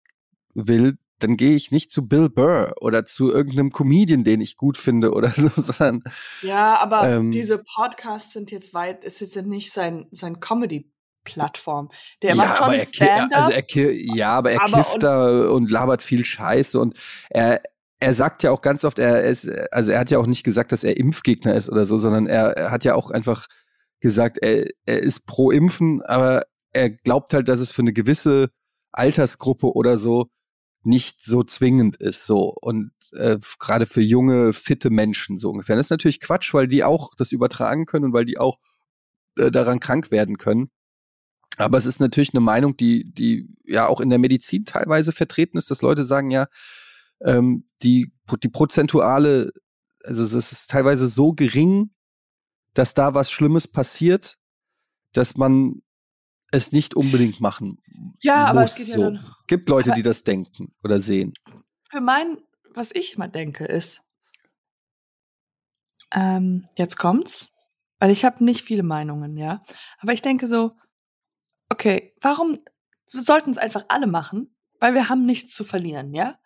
[0.54, 4.76] will, dann gehe ich nicht zu Bill Burr oder zu irgendeinem Comedian, den ich gut
[4.76, 6.02] finde oder so, sondern.
[6.42, 10.90] Ja, aber ähm, diese Podcasts sind jetzt weit, ist jetzt nicht sein, sein Comedy.
[11.24, 11.90] Plattform.
[12.22, 13.38] Der ja, macht schon Stand-up.
[13.38, 16.96] Also er, ja, aber er aber kifft da und labert viel Scheiße und
[17.28, 17.60] er,
[18.00, 20.72] er sagt ja auch ganz oft, er ist, also er hat ja auch nicht gesagt,
[20.72, 23.46] dass er Impfgegner ist oder so, sondern er, er hat ja auch einfach
[24.00, 28.50] gesagt, er, er ist pro Impfen, aber er glaubt halt, dass es für eine gewisse
[28.92, 30.30] Altersgruppe oder so
[30.84, 35.76] nicht so zwingend ist, so und äh, gerade für junge, fitte Menschen so ungefähr.
[35.76, 38.58] Das ist natürlich Quatsch, weil die auch das übertragen können und weil die auch
[39.38, 40.70] äh, daran krank werden können.
[41.56, 45.58] Aber es ist natürlich eine Meinung, die, die ja auch in der Medizin teilweise vertreten
[45.58, 46.46] ist, dass Leute sagen, ja,
[47.20, 48.12] ähm, die,
[48.42, 49.52] die prozentuale,
[50.04, 51.90] also es ist teilweise so gering,
[52.74, 54.38] dass da was Schlimmes passiert,
[55.12, 55.82] dass man
[56.50, 57.78] es nicht unbedingt machen.
[58.22, 59.02] Ja, muss, aber es geht ja so.
[59.02, 59.34] dann.
[59.46, 61.34] Gibt Leute, die das denken oder sehen.
[61.90, 62.38] Für mein,
[62.74, 64.00] was ich mal denke, ist,
[66.10, 67.52] ähm, jetzt kommt's,
[67.98, 69.62] weil ich habe nicht viele Meinungen, ja.
[69.98, 70.76] Aber ich denke so,
[71.68, 72.58] okay, warum
[73.10, 74.54] sollten es einfach alle machen?
[74.80, 76.38] Weil wir haben nichts zu verlieren, ja.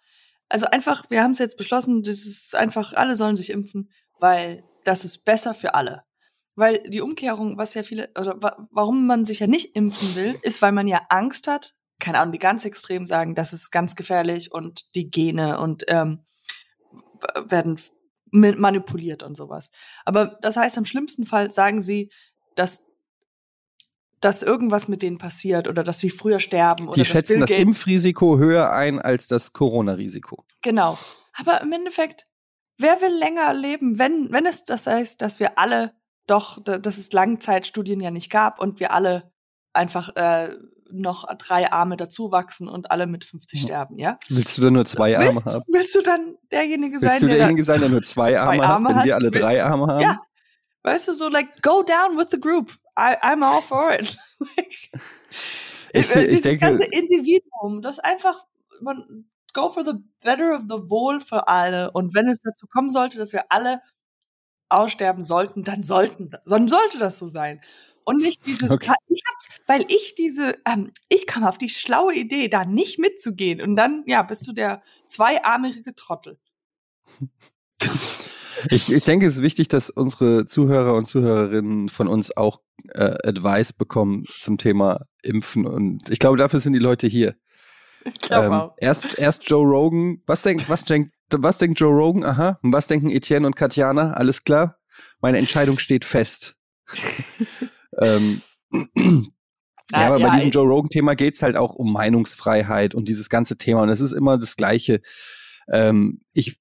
[0.52, 4.62] Also einfach, wir haben es jetzt beschlossen, das ist einfach, alle sollen sich impfen, weil
[4.84, 6.02] das ist besser für alle.
[6.56, 8.38] Weil die Umkehrung, was ja viele, oder
[8.70, 12.32] warum man sich ja nicht impfen will, ist, weil man ja Angst hat, keine Ahnung,
[12.32, 16.20] die ganz extrem sagen, das ist ganz gefährlich und die Gene und ähm,
[17.46, 17.80] werden
[18.30, 19.70] manipuliert und sowas.
[20.04, 22.12] Aber das heißt, im schlimmsten Fall sagen sie,
[22.56, 22.84] dass
[24.22, 26.86] dass irgendwas mit denen passiert oder dass sie früher sterben.
[26.86, 30.44] Oder die schätzen das Impfrisiko höher ein als das Corona-Risiko.
[30.62, 30.96] Genau.
[31.34, 32.26] Aber im Endeffekt,
[32.78, 35.92] wer will länger leben, wenn, wenn es das heißt, dass wir alle
[36.28, 39.32] doch, dass es Langzeitstudien ja nicht gab und wir alle
[39.72, 40.50] einfach äh,
[40.92, 43.66] noch drei Arme dazu wachsen und alle mit 50 hm.
[43.66, 44.18] sterben, ja?
[44.28, 45.64] Willst du dann nur zwei Arme willst, haben?
[45.66, 48.66] Willst du dann derjenige sein, willst du derjenige der sein, der nur zwei Arme, zwei
[48.66, 50.00] Arme hat, wenn wir alle drei Arme haben?
[50.00, 50.20] Ja.
[50.84, 52.76] Weißt du, so like, go down with the group.
[52.96, 54.16] I, I'm all for it.
[55.92, 58.44] ich, ich Dieses denke, ganze Individuum, das einfach,
[58.80, 61.90] man, go for the better of the wohl für alle.
[61.92, 63.80] Und wenn es dazu kommen sollte, dass wir alle
[64.68, 67.60] aussterben sollten, dann sollten, dann sollte das so sein.
[68.04, 68.92] Und nicht dieses, okay.
[69.08, 73.60] ich hab's, weil ich diese, ähm, ich kam auf die schlaue Idee, da nicht mitzugehen.
[73.60, 76.38] Und dann, ja, bist du der zweiarmige Trottel.
[78.70, 83.16] Ich, ich denke, es ist wichtig, dass unsere Zuhörer und Zuhörerinnen von uns auch äh,
[83.24, 85.66] Advice bekommen zum Thema Impfen.
[85.66, 87.36] Und ich glaube, dafür sind die Leute hier.
[88.04, 88.74] Ich glaube ähm, auch.
[88.78, 90.22] Erst, erst Joe Rogan.
[90.26, 92.24] Was denkt, was denkt, was denkt Joe Rogan?
[92.24, 92.58] Aha.
[92.62, 94.14] Und was denken Etienne und Katjana?
[94.14, 94.78] Alles klar?
[95.20, 96.56] Meine Entscheidung steht fest.
[98.00, 98.42] ähm,
[99.92, 103.28] ja, aber ja, bei diesem Joe Rogan-Thema geht es halt auch um Meinungsfreiheit und dieses
[103.28, 103.82] ganze Thema.
[103.82, 105.00] Und es ist immer das Gleiche.
[105.70, 106.58] Ähm, ich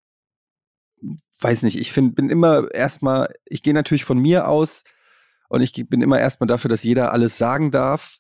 [1.42, 4.84] weiß nicht, ich find, bin immer erstmal, ich gehe natürlich von mir aus
[5.52, 8.20] und ich bin immer erstmal dafür, dass jeder alles sagen darf.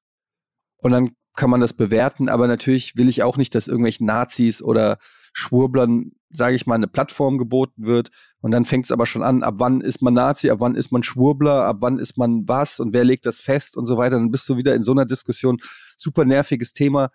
[0.79, 4.61] Und dann kann man das bewerten, aber natürlich will ich auch nicht, dass irgendwelchen Nazis
[4.61, 4.97] oder
[5.31, 8.09] Schwurblern, sage ich mal, eine Plattform geboten wird.
[8.41, 10.91] Und dann fängt es aber schon an, ab wann ist man Nazi, ab wann ist
[10.91, 14.17] man Schwurbler, ab wann ist man was und wer legt das fest und so weiter.
[14.17, 15.61] Dann bist du wieder in so einer Diskussion.
[15.95, 17.11] Super nerviges Thema.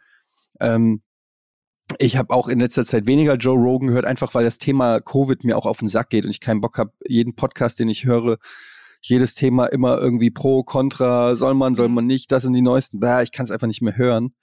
[0.60, 1.02] Ähm,
[1.98, 5.44] ich habe auch in letzter Zeit weniger Joe Rogan gehört, einfach weil das Thema Covid
[5.44, 8.06] mir auch auf den Sack geht und ich keinen Bock habe, jeden Podcast, den ich
[8.06, 8.38] höre,
[9.08, 11.94] jedes Thema immer irgendwie pro, contra, soll man, soll mhm.
[11.94, 14.34] man nicht, das sind die neuesten, bäh, ich kann es einfach nicht mehr hören.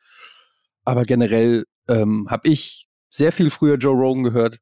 [0.86, 4.60] Aber generell ähm, habe ich sehr viel früher Joe Rogan gehört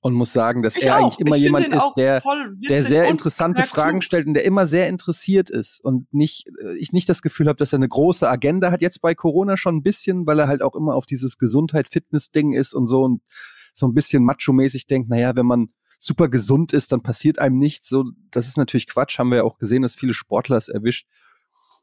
[0.00, 1.02] und muss sagen, dass ich er auch.
[1.02, 2.22] eigentlich immer jemand ist, der,
[2.68, 6.92] der sehr interessante Fragen stellt und der immer sehr interessiert ist und nicht, äh, ich
[6.92, 8.82] nicht das Gefühl habe, dass er eine große Agenda hat.
[8.82, 12.74] Jetzt bei Corona schon ein bisschen, weil er halt auch immer auf dieses Gesundheit-Fitness-Ding ist
[12.74, 13.22] und so und
[13.72, 15.68] so ein bisschen macho-mäßig denkt, naja, wenn man
[16.04, 17.88] super gesund ist, dann passiert einem nichts.
[17.88, 21.06] So, das ist natürlich Quatsch, haben wir ja auch gesehen, dass viele Sportler es erwischt.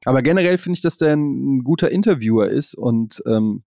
[0.05, 3.63] Aber generell finde ich, dass der ein guter Interviewer ist und ähm,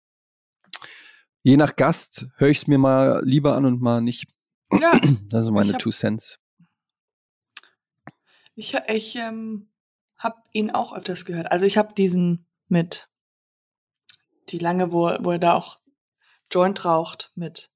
[1.43, 4.29] je nach Gast höre ich es mir mal lieber an und mal nicht.
[4.73, 5.01] Ja.
[5.29, 6.39] Das sind meine hab, Two Cents.
[8.55, 9.69] Ich, ich ähm,
[10.19, 11.51] habe ihn auch öfters gehört.
[11.51, 13.09] Also ich habe diesen mit
[14.51, 15.79] die lange, wo, wo er da auch
[16.51, 17.71] Joint raucht mit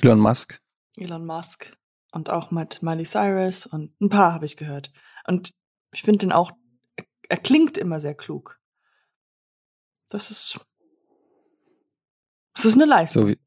[0.00, 0.60] Elon Musk.
[0.96, 1.72] Elon Musk
[2.12, 4.92] und auch mit Miley Cyrus und ein paar habe ich gehört.
[5.26, 5.52] Und
[5.92, 6.52] ich finde den auch,
[7.28, 8.60] er klingt immer sehr klug.
[10.08, 10.60] Das ist,
[12.54, 13.22] das ist eine Leistung.
[13.22, 13.40] So wie,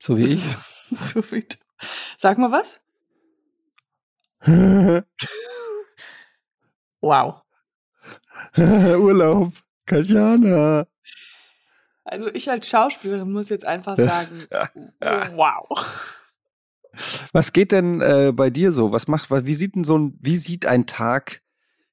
[0.00, 0.54] so wie ich.
[0.90, 1.46] Ist, so wie.
[2.16, 2.80] Sag mal was.
[7.00, 7.42] wow.
[8.56, 9.52] Urlaub.
[9.84, 10.86] Katjana.
[12.04, 14.46] Also ich als Schauspielerin muss jetzt einfach sagen,
[15.34, 16.25] wow.
[17.32, 18.92] Was geht denn äh, bei dir so?
[18.92, 21.42] Was macht, wie sieht denn so ein, wie sieht ein Tag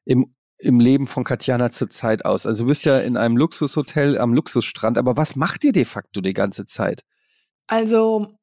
[0.06, 2.45] im, im Leben von Katjana zurzeit aus?
[2.45, 6.22] Also du bist ja in einem Luxushotel am Luxusstrand, aber was macht ihr de facto
[6.22, 7.04] die ganze Zeit?
[7.68, 8.38] Also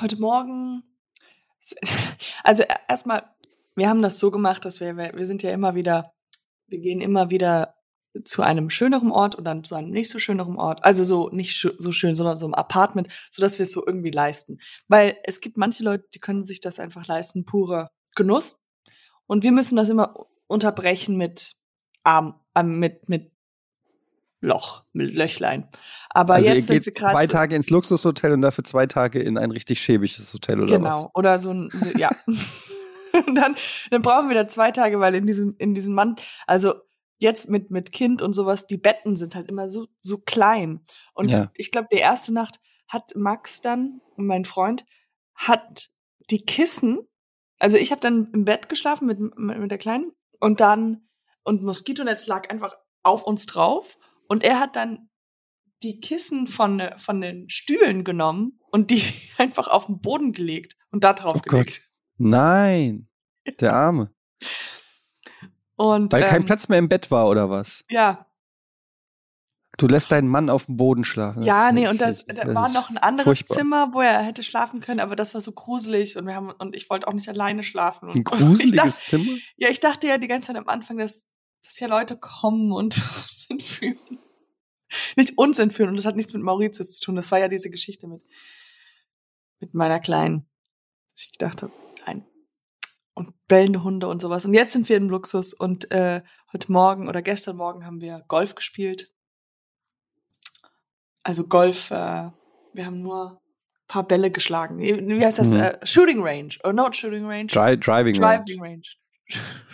[0.00, 0.82] heute Morgen,
[2.44, 3.24] also erstmal,
[3.76, 6.12] wir haben das so gemacht, dass wir, wir sind ja immer wieder,
[6.66, 7.74] wir gehen immer wieder
[8.24, 10.84] zu einem schöneren Ort und dann zu einem nicht so schöneren Ort.
[10.84, 13.86] Also so nicht sch so schön, sondern so ein Apartment, so dass wir es so
[13.86, 14.58] irgendwie leisten.
[14.88, 18.60] Weil es gibt manche Leute, die können sich das einfach leisten, purer Genuss.
[19.26, 20.14] Und wir müssen das immer
[20.48, 21.54] unterbrechen mit
[22.02, 23.30] Arm, äh, mit, mit
[24.40, 25.68] Loch, mit Löchlein.
[26.08, 29.50] Aber also jetzt ihr geht zwei Tage ins Luxushotel und dafür zwei Tage in ein
[29.50, 30.90] richtig schäbiges Hotel oder genau.
[30.90, 30.98] was?
[30.98, 32.10] Genau, oder so ein, ja.
[32.26, 32.38] und
[33.34, 33.56] dann,
[33.90, 36.74] dann brauchen wir da zwei Tage, weil in diesem, in diesem Mann, also
[37.20, 40.80] jetzt mit, mit Kind und sowas, die Betten sind halt immer so, so klein.
[41.14, 41.52] Und ja.
[41.54, 44.84] ich glaube, die erste Nacht hat Max dann, mein Freund,
[45.34, 45.90] hat
[46.30, 47.06] die Kissen,
[47.58, 51.08] also ich habe dann im Bett geschlafen mit, mit der Kleinen und dann,
[51.44, 55.10] und Moskitonetz lag einfach auf uns drauf und er hat dann
[55.82, 59.02] die Kissen von, von den Stühlen genommen und die
[59.38, 61.80] einfach auf den Boden gelegt und da drauf oh gelegt.
[61.80, 61.90] Gott.
[62.16, 63.08] Nein,
[63.60, 64.14] der Arme.
[65.80, 67.86] Und, Weil ähm, kein Platz mehr im Bett war, oder was?
[67.88, 68.26] Ja.
[69.78, 71.42] Du lässt deinen Mann auf dem Boden schlafen.
[71.42, 73.56] ja, nee, und das, da war noch ein anderes furchtbar.
[73.56, 76.76] Zimmer, wo er hätte schlafen können, aber das war so gruselig und wir haben und
[76.76, 78.10] ich wollte auch nicht alleine schlafen.
[78.10, 79.38] Ein gruseliges dachte, Zimmer?
[79.56, 81.24] Ja, ich dachte ja die ganze Zeit am Anfang, dass
[81.64, 82.96] dass ja Leute kommen und
[83.30, 84.18] uns entführen.
[85.16, 87.16] Nicht uns entführen, und das hat nichts mit Mauritius zu tun.
[87.16, 88.22] Das war ja diese Geschichte mit,
[89.60, 90.46] mit meiner Kleinen.
[91.14, 91.72] Dass ich gedacht habe.
[93.14, 94.44] Und bellende Hunde und sowas.
[94.44, 98.24] Und jetzt sind wir im Luxus und äh, heute Morgen oder gestern Morgen haben wir
[98.28, 99.12] Golf gespielt.
[101.22, 102.30] Also Golf, äh,
[102.72, 104.78] wir haben nur ein paar Bälle geschlagen.
[104.78, 105.50] Wie heißt das?
[105.50, 105.60] Mhm.
[105.60, 106.54] Äh, Shooting Range.
[106.64, 107.46] Or not Shooting Range.
[107.46, 108.62] Dri driving, driving Range.
[108.62, 108.96] range.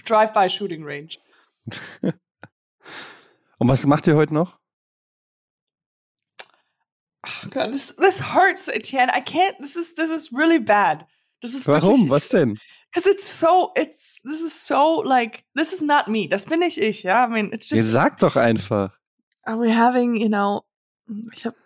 [0.04, 1.10] Drive-by Shooting Range.
[3.58, 4.58] Und was macht ihr heute noch?
[7.24, 9.10] Oh God, this, this hurts, Etienne.
[9.10, 11.06] I can't, this is, this is really bad.
[11.40, 12.08] Das ist Warum?
[12.08, 12.58] Was denn?
[12.96, 16.28] Because it's so, it's, this is so like, this is not me.
[16.28, 17.26] Das bin nicht ich, ja.
[17.26, 18.90] I mean, it's Ihr just, sagt doch einfach.
[19.44, 20.62] are we having, you know,
[21.34, 21.56] ich habe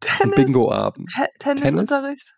[0.00, 1.10] Tennis, Bingo-Abend.
[1.14, 2.34] Te Tennisunterricht.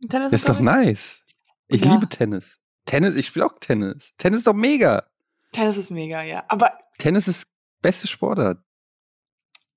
[0.00, 1.22] Das ist doch nice.
[1.68, 1.92] Ich Ja.
[1.92, 2.58] liebe Tennis.
[2.86, 4.12] Tennis, ich spiele auch Tennis.
[4.16, 5.04] Tennis ist doch mega.
[5.52, 6.42] Tennis ist mega, ja.
[6.48, 7.44] Aber Tennis ist
[7.82, 8.58] beste Sportart.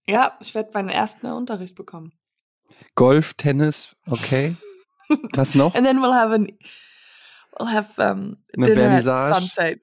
[0.08, 2.14] ja, ich werde meinen ersten Unterricht bekommen.
[2.96, 4.56] Golf, Tennis, okay.
[5.34, 5.76] Was noch?
[5.76, 6.48] And then we'll have an,
[7.60, 9.34] we'll have um, dinner at Vernissage.
[9.34, 9.80] sunset.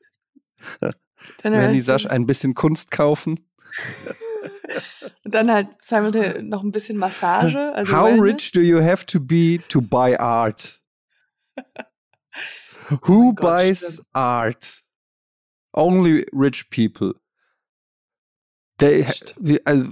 [1.42, 3.40] Dinner at Vernissage, ein bisschen Kunst kaufen.
[5.24, 7.58] Und dann halt simultan noch ein bisschen Massage.
[7.74, 8.22] Also How Wellness.
[8.22, 10.80] rich do you have to be to buy art?
[13.06, 14.08] Who Gott, buys stimmt.
[14.12, 14.84] art?
[15.72, 17.14] Only rich people.
[18.80, 19.06] Der,
[19.38, 19.90] wie, also,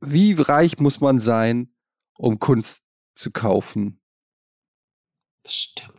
[0.00, 1.74] wie reich muss man sein,
[2.18, 2.82] um Kunst
[3.14, 4.00] zu kaufen?
[5.44, 5.93] Das stimmt.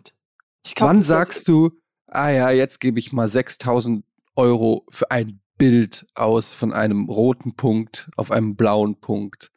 [0.74, 1.72] Glaub, Wann sagst du,
[2.07, 4.03] ah ja, jetzt gebe ich mal 6000
[4.36, 9.51] Euro für ein Bild aus von einem roten Punkt auf einem blauen Punkt?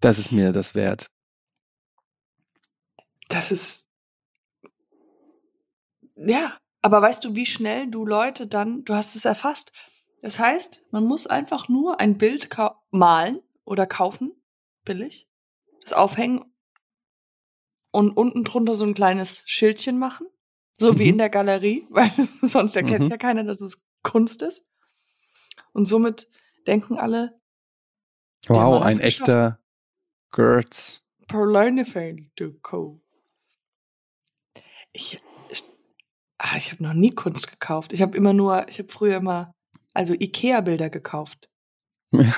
[0.00, 1.10] Das ist mir das wert.
[3.28, 3.86] Das ist.
[6.16, 9.72] Ja, aber weißt du, wie schnell du Leute dann, du hast es erfasst.
[10.22, 12.48] Das heißt, man muss einfach nur ein Bild
[12.90, 14.32] malen oder kaufen,
[14.84, 15.28] billig,
[15.82, 16.44] das aufhängen
[17.98, 20.28] und unten drunter so ein kleines Schildchen machen,
[20.78, 21.08] so wie Mhm.
[21.10, 23.10] in der Galerie, weil sonst erkennt Mhm.
[23.10, 24.64] ja keiner, dass es Kunst ist.
[25.72, 26.28] Und somit
[26.68, 27.40] denken alle,
[28.46, 29.58] Wow, ein echter
[30.30, 31.02] Gertz.
[31.26, 32.30] Perleinefeld
[32.62, 33.02] Co.
[34.92, 35.20] Ich,
[35.50, 35.64] ich,
[36.38, 37.92] ah, ich habe noch nie Kunst gekauft.
[37.92, 39.52] Ich habe immer nur, ich habe früher immer,
[39.92, 41.50] also Ikea-Bilder gekauft.
[42.12, 42.32] Ja.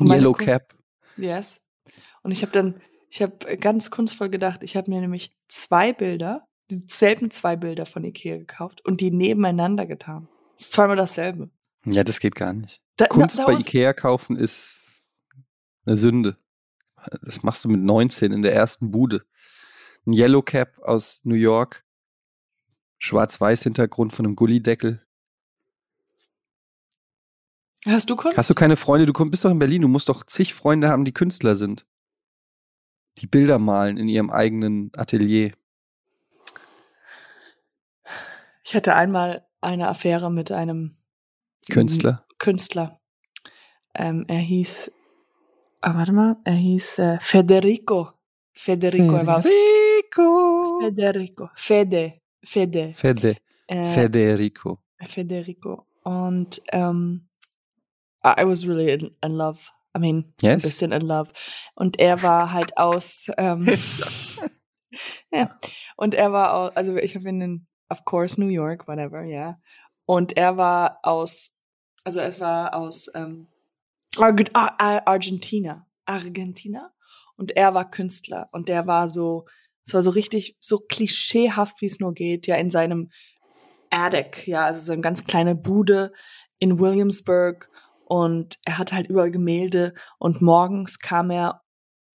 [0.00, 0.72] Yellow Cap.
[1.16, 1.60] Yes.
[2.22, 2.80] Und ich habe dann,
[3.12, 8.04] ich habe ganz kunstvoll gedacht, ich habe mir nämlich zwei Bilder, dieselben zwei Bilder von
[8.04, 10.30] Ikea gekauft und die nebeneinander getan.
[10.56, 11.50] Das ist zweimal dasselbe.
[11.84, 12.80] Ja, das geht gar nicht.
[12.96, 15.06] Da, Kunst da, bei da Ikea kaufen ist
[15.84, 16.38] eine Sünde.
[17.22, 19.26] Das machst du mit 19 in der ersten Bude.
[20.06, 21.84] Ein Yellow Cap aus New York.
[22.98, 25.04] Schwarz-Weiß Hintergrund von einem Gullideckel.
[27.84, 28.38] Hast du Kunst?
[28.38, 29.04] Hast du keine Freunde?
[29.04, 29.82] Du komm- bist doch in Berlin.
[29.82, 31.84] Du musst doch zig Freunde haben, die Künstler sind.
[33.22, 35.52] Die Bilder malen in ihrem eigenen Atelier.
[38.64, 40.96] Ich hatte einmal eine Affäre mit einem
[41.70, 42.26] Künstler.
[42.38, 43.00] Künstler.
[43.94, 44.90] Ähm, er hieß,
[45.82, 48.10] ah, warte mal, er hieß äh, Federico.
[48.52, 50.80] Federico, er war aus Federico.
[50.80, 51.50] Federico.
[51.54, 52.14] Fede.
[52.42, 52.92] Fede.
[52.94, 53.36] Fede.
[53.68, 54.78] Äh, Federico.
[55.04, 55.86] Federico.
[56.02, 57.28] Und ähm,
[58.24, 59.60] I I was really in, in love.
[59.96, 60.62] I mean, ein Yes.
[60.62, 61.30] bisschen in love.
[61.74, 63.66] Und er war halt aus, ähm,
[65.32, 65.58] ja.
[65.96, 69.58] Und er war aus, also ich habe ihn in, of course, New York, whatever, ja.
[70.06, 71.56] Und er war aus,
[72.04, 73.48] also es war aus ähm,
[74.18, 75.86] Arg Ar Ar Argentina.
[76.04, 76.92] Argentina.
[77.36, 78.48] Und er war Künstler.
[78.52, 79.46] Und der war so,
[79.86, 83.10] es war so richtig, so klischeehaft, wie es nur geht, ja, in seinem
[83.90, 86.12] Attic, ja, also so eine ganz kleine Bude
[86.58, 87.68] in Williamsburg.
[88.12, 89.94] Und er hatte halt überall Gemälde.
[90.18, 91.62] Und morgens kam er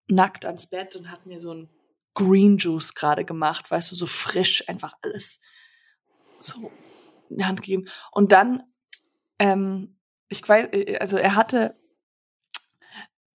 [0.09, 1.71] nackt ans Bett und hat mir so ein
[2.15, 5.41] Green Juice gerade gemacht, weißt du, so frisch, einfach alles
[6.41, 6.73] so
[7.31, 7.87] in die Hand gegeben.
[8.11, 8.65] Und dann,
[9.39, 9.97] ähm,
[10.29, 11.79] ich weiß, äh, also er hatte,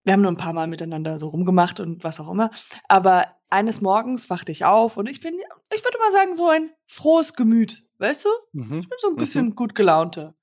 [0.03, 2.51] wir haben nur ein paar Mal miteinander so rumgemacht und was auch immer,
[2.89, 5.34] aber eines Morgens wachte ich auf und ich bin,
[5.74, 8.30] ich würde mal sagen, so ein frohes Gemüt, weißt du?
[8.51, 8.80] Mhm.
[8.82, 10.36] Ich bin so ein bisschen gut gelaunte.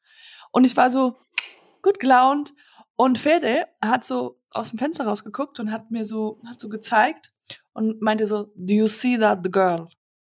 [0.51, 1.19] Und ich war so
[1.87, 2.53] gut gelaunt
[2.97, 7.33] und Fede hat so aus dem Fenster rausgeguckt und hat mir so, hat so gezeigt
[7.73, 9.89] und meinte so, do you see that the girl?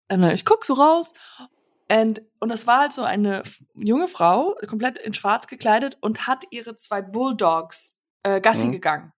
[0.09, 1.13] Und ich guck so raus
[1.91, 3.43] und, und es war halt so eine
[3.75, 8.71] junge Frau, komplett in schwarz gekleidet und hat ihre zwei Bulldogs äh, Gassi Mhm.
[8.71, 9.13] gegangen.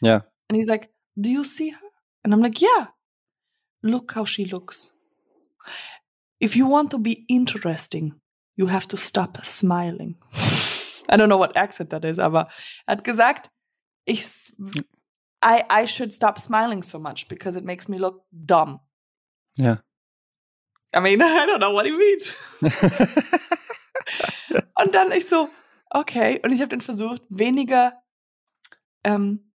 [0.00, 0.24] Ja.
[0.48, 1.88] And he's like, do you see her?
[2.22, 2.88] And I'm like, yeah.
[3.82, 4.94] Look how she looks.
[6.40, 8.14] If you want to be interesting,
[8.56, 10.16] you have to stop smiling.
[11.08, 12.48] I don't know what accent that is, aber
[12.86, 13.50] er hat gesagt,
[14.04, 14.26] ich,
[15.42, 18.80] I, I should stop smiling so much because it makes me look dumb.
[19.56, 19.78] Ja.
[20.94, 22.32] I mean, I don't know what he means.
[24.76, 25.48] Und dann ich so,
[25.90, 26.40] okay.
[26.42, 27.92] Und ich habe dann versucht, weniger
[29.04, 29.52] ähm,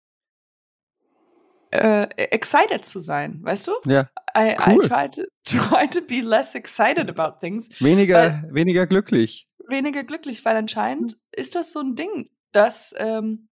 [1.71, 3.73] äh, excited zu sein, weißt du?
[3.85, 4.09] ja.
[4.35, 4.85] I, Cool.
[4.85, 7.69] I try to try to be less excited about things.
[7.79, 9.48] Weniger, weniger glücklich.
[9.69, 13.49] Weniger glücklich, weil anscheinend ist das so ein Ding, dass ähm,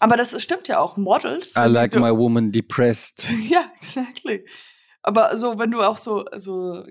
[0.00, 1.54] aber das stimmt ja auch Models.
[1.56, 3.24] I like my woman depressed.
[3.48, 4.46] ja, exactly.
[5.02, 6.84] Aber so, wenn du auch so, so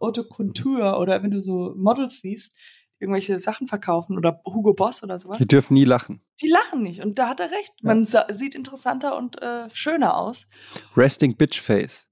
[0.00, 2.56] Haute Couture oder wenn du so Models siehst,
[2.98, 5.38] irgendwelche Sachen verkaufen oder Hugo Boss oder sowas.
[5.38, 6.22] Die dürfen nie lachen.
[6.42, 7.02] Die lachen nicht.
[7.02, 7.72] Und da hat er recht.
[7.82, 10.48] Man sieht interessanter und äh, schöner aus.
[10.96, 12.08] Resting Bitch Face.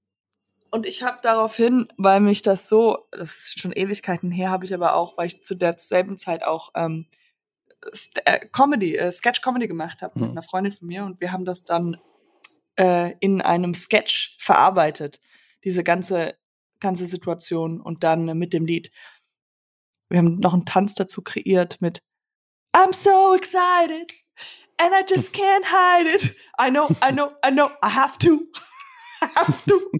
[0.71, 4.73] Und ich habe daraufhin, weil mich das so, das ist schon Ewigkeiten her, habe ich
[4.73, 7.07] aber auch, weil ich zu derselben Zeit auch ähm,
[8.25, 10.21] äh, Comedy, äh, Sketch Comedy gemacht habe mhm.
[10.21, 11.97] mit einer Freundin von mir und wir haben das dann
[12.77, 15.19] äh, in einem Sketch verarbeitet,
[15.63, 16.35] diese ganze
[16.79, 18.91] ganze Situation und dann äh, mit dem Lied.
[20.09, 22.01] Wir haben noch einen Tanz dazu kreiert mit
[22.75, 24.13] I'm so excited
[24.77, 26.35] and I just can't hide it.
[26.57, 28.47] I know, I know, I know, I have to.
[29.21, 29.91] I have to.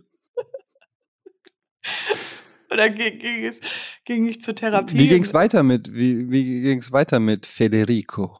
[2.69, 3.59] Dann ging, ging, es,
[4.05, 4.97] ging ich zur Therapie.
[4.97, 8.37] Wie ging es weiter mit, wie, wie weiter mit Federico?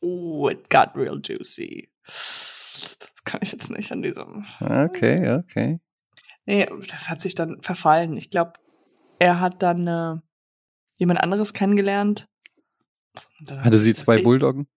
[0.00, 1.90] Oh, it got real juicy.
[2.04, 4.46] Das kann ich jetzt nicht an diesem.
[4.60, 5.80] Okay, okay.
[6.44, 8.16] Nee, das hat sich dann verfallen.
[8.16, 8.52] Ich glaube,
[9.18, 10.20] er hat dann äh,
[10.98, 12.28] jemand anderes kennengelernt.
[13.48, 14.68] Hatte sie zwei Bulldoggen?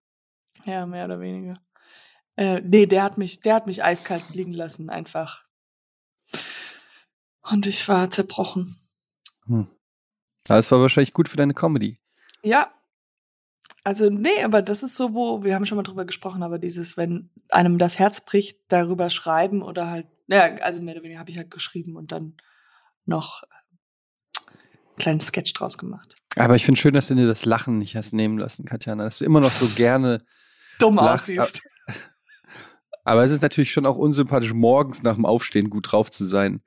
[0.65, 1.61] Ja, mehr oder weniger.
[2.35, 5.45] Äh, nee, der hat mich, der hat mich eiskalt liegen lassen, einfach.
[7.41, 8.75] Und ich war zerbrochen.
[9.45, 9.67] Hm.
[10.47, 11.99] Aber es war wahrscheinlich gut für deine Comedy.
[12.43, 12.71] Ja.
[13.83, 16.97] Also, nee, aber das ist so, wo, wir haben schon mal drüber gesprochen, aber dieses,
[16.97, 21.31] wenn einem das Herz bricht, darüber schreiben oder halt, ja, also mehr oder weniger habe
[21.31, 22.35] ich halt geschrieben und dann
[23.05, 23.43] noch
[24.47, 26.15] einen kleinen Sketch draus gemacht.
[26.35, 29.19] Aber ich finde schön, dass du dir das Lachen nicht hast nehmen lassen, Katjana, dass
[29.19, 30.19] du immer noch so gerne
[30.79, 31.37] dumm lachst.
[31.39, 31.61] aussiehst.
[33.03, 36.61] Aber es ist natürlich schon auch unsympathisch, morgens nach dem Aufstehen gut drauf zu sein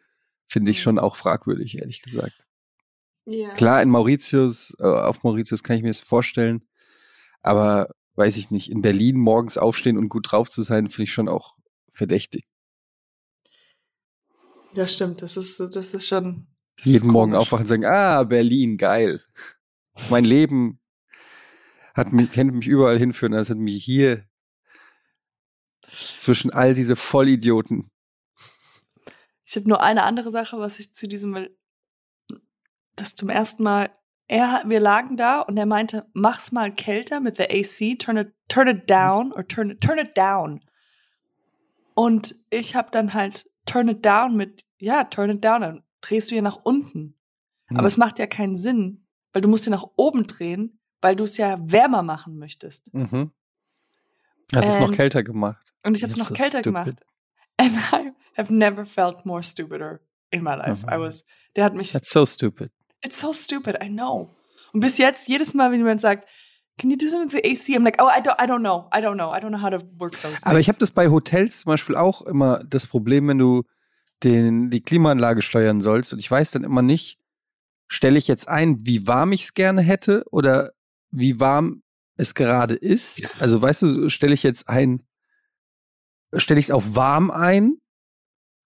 [0.47, 2.47] finde ich schon auch fragwürdig, ehrlich gesagt.
[3.24, 3.55] Ja.
[3.55, 6.66] Klar, in Mauritius, äh, auf Mauritius kann ich mir das vorstellen,
[7.40, 11.12] aber weiß ich nicht, in Berlin morgens aufstehen und gut drauf zu sein, finde ich
[11.12, 11.57] schon auch
[11.93, 12.45] verdächtig.
[14.74, 16.47] Das stimmt, das ist, das ist schon.
[16.76, 19.22] Das Jeden ist Morgen aufwachen und sagen, ah, Berlin, geil.
[20.11, 20.80] mein Leben
[21.95, 24.24] hat mich, kennt mich überall hinführen, als hat mich hier
[26.18, 27.91] zwischen all diese Vollidioten
[29.53, 31.55] ich habe nur eine andere Sache, was ich zu diesem, weil
[32.96, 33.90] das zum ersten Mal,
[34.26, 38.32] er, wir lagen da und er meinte, mach's mal kälter mit der AC, turn it,
[38.48, 40.64] turn it down or turn it, turn it down.
[41.92, 46.30] Und ich habe dann halt turn it down mit, ja, turn it down, dann drehst
[46.30, 47.18] du ja nach unten.
[47.68, 47.76] Mhm.
[47.76, 51.24] Aber es macht ja keinen Sinn, weil du musst ja nach oben drehen, weil du
[51.24, 52.92] es ja wärmer machen möchtest.
[52.94, 53.32] Mhm.
[54.55, 55.74] Hast es noch kälter gemacht.
[55.82, 56.64] Und ich habe es noch kälter stupid.
[56.64, 57.07] gemacht.
[57.59, 60.85] And I, have never felt more stupider in my life.
[60.87, 60.93] Mhm.
[60.93, 61.24] I was,
[61.57, 61.93] der hat mich.
[61.93, 62.70] That's so stupid.
[63.03, 64.35] It's so stupid, I know.
[64.72, 66.26] Und bis jetzt, jedes Mal, wenn jemand sagt,
[66.78, 67.76] Can you do something with the AC?
[67.76, 68.89] I'm like, oh, I don't, I don't know.
[68.93, 69.30] I don't know.
[69.30, 70.45] I don't know how to work those things.
[70.45, 73.64] Aber ich habe das bei Hotels zum Beispiel auch immer das Problem, wenn du
[74.22, 77.18] den, die Klimaanlage steuern sollst und ich weiß dann immer nicht,
[77.89, 80.72] stelle ich jetzt ein, wie warm ich es gerne hätte oder
[81.11, 81.83] wie warm
[82.16, 83.22] es gerade ist.
[83.41, 85.03] Also weißt du, stelle ich jetzt ein,
[86.37, 87.76] stelle ich es auf warm ein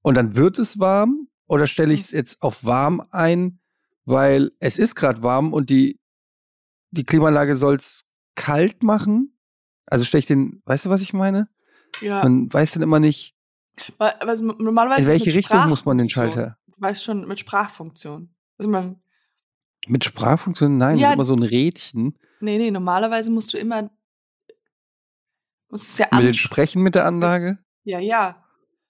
[0.06, 2.18] und dann wird es warm oder stelle ich es mhm.
[2.18, 3.58] jetzt auf warm ein,
[4.04, 5.98] weil es ist gerade warm und die,
[6.92, 8.04] die Klimaanlage soll es
[8.36, 9.36] kalt machen?
[9.84, 11.48] Also stelle ich den, weißt du, was ich meine?
[12.00, 12.22] Ja.
[12.22, 13.34] Man weiß dann immer nicht,
[13.98, 16.56] also normalerweise in welche Richtung muss man den Schalter?
[16.68, 18.32] Du weißt schon, mit Sprachfunktion.
[18.58, 19.00] Also man
[19.88, 20.78] mit Sprachfunktion?
[20.78, 22.16] Nein, ja, das ist immer so ein Rädchen.
[22.38, 23.90] Nee, nee, normalerweise musst du immer
[25.68, 27.58] musst es ja Mit den Sprechen mit der Anlage?
[27.82, 28.45] Ja, ja.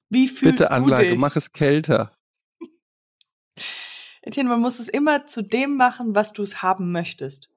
[0.09, 1.21] Wie fühlst Bitte Anlage, du dich?
[1.21, 2.13] mach es kälter.
[4.23, 7.51] Etienne, man muss es immer zu dem machen, was du es haben möchtest.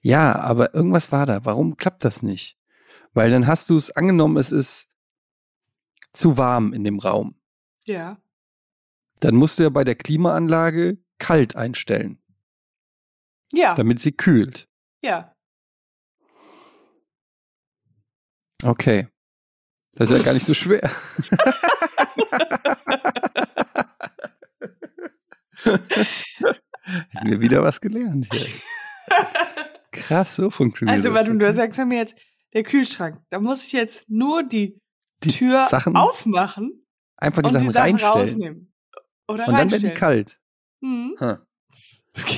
[0.00, 1.44] Ja, aber irgendwas war da.
[1.44, 2.56] Warum klappt das nicht?
[3.12, 4.88] Weil dann hast du es angenommen, es ist
[6.12, 7.34] zu warm in dem Raum.
[7.84, 8.20] Ja.
[9.20, 12.18] Dann musst du ja bei der Klimaanlage kalt einstellen.
[13.52, 13.74] Ja.
[13.74, 14.68] Damit sie kühlt.
[15.02, 15.34] Ja.
[18.62, 19.08] Okay.
[19.96, 20.80] Das ist ja gar nicht so schwer.
[25.64, 28.46] ich habe wieder was gelernt hier.
[29.90, 31.26] Krass, so funktioniert also, das.
[31.26, 32.14] Also, du sagst mir jetzt,
[32.52, 34.78] der Kühlschrank, da muss ich jetzt nur die,
[35.24, 36.86] die Tür Sachen, aufmachen.
[37.16, 38.14] Einfach die Sachen, die Sachen reinstellen.
[38.14, 38.72] rausnehmen.
[39.28, 40.38] Oder und dann werden die kalt.
[40.80, 41.16] Mhm.
[41.18, 41.36] Huh.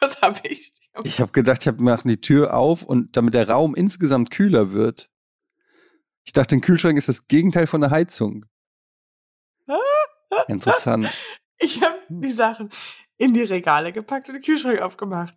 [0.00, 0.74] Was habe ich?
[1.04, 5.08] Ich habe gedacht, ich mache die Tür auf und damit der Raum insgesamt kühler wird,
[6.24, 8.46] ich dachte, ein Kühlschrank ist das Gegenteil von einer Heizung.
[10.48, 11.08] Interessant.
[11.58, 12.70] Ich habe die Sachen
[13.18, 15.34] in die Regale gepackt und den Kühlschrank aufgemacht.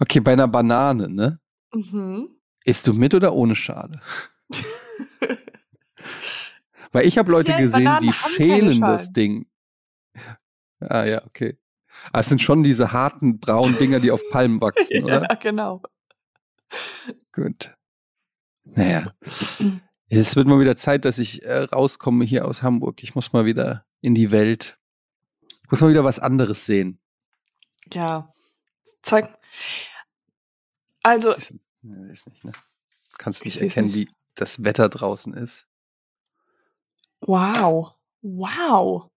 [0.00, 1.40] Okay, bei einer Banane, ne?
[1.72, 2.36] Mhm.
[2.64, 4.00] Isst du mit oder ohne Schale?
[6.92, 9.12] Weil ich habe Leute Ja, gesehen, Bananen die schälen das.
[9.12, 9.46] Ding.
[10.80, 11.58] Ah ja, okay.
[12.12, 15.22] Ah, es sind schon diese harten braunen Dinger, die auf Palmen wachsen, oder?
[15.28, 15.82] ja, genau.
[17.32, 17.76] Gut.
[18.74, 19.12] Naja.
[20.08, 23.02] Es wird mal wieder Zeit, dass ich äh, rauskomme hier aus Hamburg.
[23.02, 24.78] Ich muss mal wieder in die Welt.
[25.64, 27.00] Ich muss mal wieder was anderes sehen.
[27.92, 28.32] Ja.
[29.02, 29.36] Zeig.
[31.02, 31.58] Also, du?
[31.82, 32.52] Nee, ist nicht, ne?
[33.18, 34.10] Kannst Ich nicht erkennen, nicht.
[34.10, 35.68] wie das Wetter draußen ist.
[37.20, 37.94] wow.
[38.22, 39.10] Wow.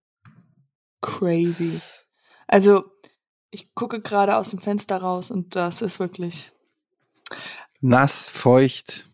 [1.02, 1.82] Crazy.
[2.48, 2.86] Also,
[3.52, 6.52] ich gucke gerade aus dem Fenster raus und das ist wirklich.
[7.82, 9.10] Nass, feucht,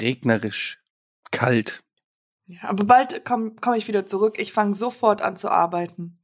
[0.00, 0.82] regnerisch,
[1.30, 1.82] kalt.
[2.46, 4.38] Ja, aber bald komme komm ich wieder zurück.
[4.38, 6.16] Ich fange sofort an zu arbeiten.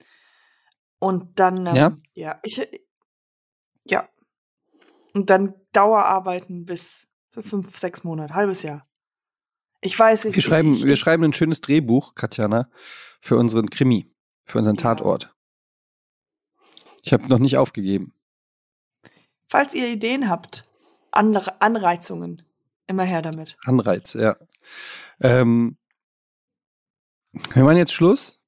[0.98, 1.96] Und dann, ähm, Ja?
[2.12, 2.68] ja, ich,
[3.84, 4.08] ja.
[5.14, 8.86] Und dann Dauerarbeiten bis für fünf, sechs Monate, halbes Jahr.
[9.80, 12.70] Ich weiß, ich, Wir schreiben, ich, wir schreiben ein schönes Drehbuch, Katjana,
[13.20, 14.12] für unseren Krimi,
[14.44, 14.82] für unseren Ja.
[14.82, 15.34] Tatort.
[17.02, 18.12] Ich habe noch nicht aufgegeben.
[19.48, 20.68] falls ihr Ideen habt,
[21.12, 22.42] Anre Anreizungen,
[22.90, 23.56] immer her damit.
[23.64, 24.36] Anreiz, ja.
[25.20, 25.78] Ähm,
[27.54, 28.38] wir machen jetzt Schluss.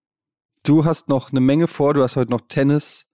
[0.65, 1.95] Du hast noch eine Menge vor.
[1.95, 3.07] Du hast heute noch Tennis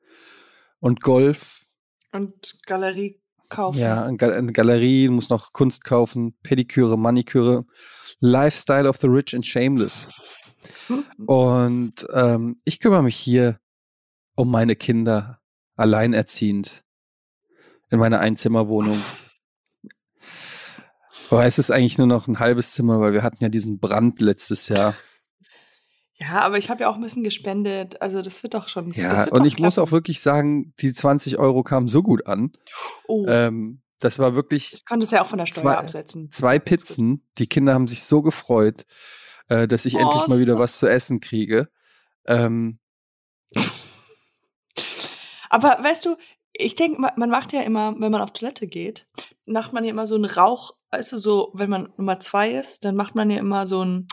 [0.81, 1.65] und Golf.
[2.13, 3.79] Und Galerie kaufen.
[3.79, 7.65] Ja, eine Ga- eine Galerie, du musst noch Kunst kaufen, Pediküre, Maniküre,
[8.21, 10.11] Lifestyle of the Rich and Shameless.
[11.27, 13.59] Und ähm, ich kümmere mich hier
[14.35, 15.41] um meine Kinder,
[15.77, 16.83] alleinerziehend,
[17.91, 19.01] in meiner Einzimmerwohnung.
[21.31, 24.21] Aber es ist eigentlich nur noch ein halbes Zimmer, weil wir hatten ja diesen Brand
[24.21, 24.95] letztes Jahr.
[26.21, 28.01] Ja, aber ich habe ja auch ein bisschen gespendet.
[28.03, 28.93] Also das wird doch schon.
[28.93, 29.93] Ja, und ich muss auch klappen.
[29.93, 32.51] wirklich sagen, die 20 Euro kamen so gut an.
[33.07, 36.31] Oh, Ähm, das war wirklich ich konnte es ja auch von der Steuer zwei- absetzen.
[36.33, 37.27] zwei Pizzen.
[37.39, 38.85] Die Kinder haben sich so gefreut,
[39.49, 41.69] äh, dass ich Oh, endlich mal wieder so- was zu essen kriege.
[42.27, 42.79] Ähm,
[45.51, 46.17] Aber weißt du,
[46.59, 49.07] ich denke, ma- man macht ja immer, wenn man auf Toilette geht,
[49.47, 52.85] macht man ja immer so einen Rauch, weißt du, so, wenn man Nummer zwei ist,
[52.85, 54.09] dann macht man ja immer so ein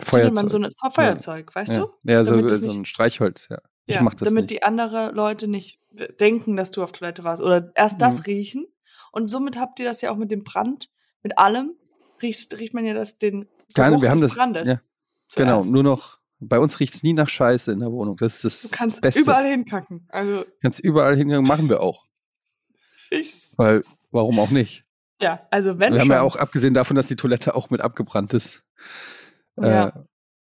[0.00, 0.82] zündet man so Feuerzeug.
[0.82, 1.88] ein Feuerzeug, weißt ja, du?
[2.04, 3.58] ja so, so ein Streichholz, ja.
[3.86, 4.50] Ich ja, mach das damit nicht.
[4.50, 5.80] die anderen Leute nicht
[6.20, 8.22] denken, dass du auf Toilette warst oder erst das Mhm.
[8.22, 8.66] riechen.
[9.10, 10.88] Und somit habt ihr das ja auch mit dem Brand,
[11.22, 11.74] mit allem,
[12.22, 14.38] riecht, riecht man ja das, den Keine, wir haben des das.
[14.38, 14.68] Brandes.
[14.68, 14.80] Ja,
[15.34, 16.18] genau, nur noch.
[16.44, 18.16] Bei uns riecht's nie nach Scheiße in der Wohnung.
[18.16, 19.20] Das ist das Du kannst Beste.
[19.20, 20.06] überall hinkacken.
[20.10, 22.04] Also Kannst überall hingegangen, machen wir auch.
[23.10, 24.84] ich, Weil, warum auch nicht?
[25.20, 26.16] ja, also wenn wir haben schon.
[26.16, 28.62] ja auch, abgesehen davon, dass die Toilette auch mit abgebrannt ist,
[29.56, 29.88] Ja.
[29.88, 29.92] äh,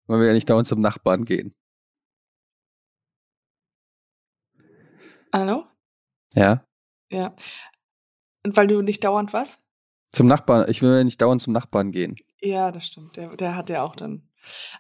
[0.07, 1.55] weil wir ja nicht dauernd zum Nachbarn gehen.
[5.33, 5.67] Hallo?
[6.35, 6.65] Ja.
[7.11, 7.35] Ja.
[8.45, 9.59] Und weil du nicht dauernd was?
[10.11, 12.17] Zum Nachbarn, ich will ja nicht dauernd zum Nachbarn gehen.
[12.41, 13.17] Ja, das stimmt.
[13.17, 14.29] Der, der hat ja auch dann.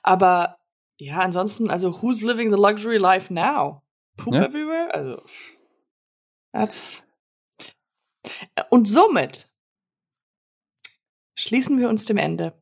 [0.02, 0.58] Aber
[1.03, 3.82] ja, ansonsten, also who's living the luxury life now?
[4.16, 4.44] Poop Ja.
[4.44, 4.94] everywhere?
[4.94, 5.22] Also,
[6.53, 7.05] that's.
[8.70, 9.48] Und somit
[11.34, 12.53] schließen wir uns dem Ende.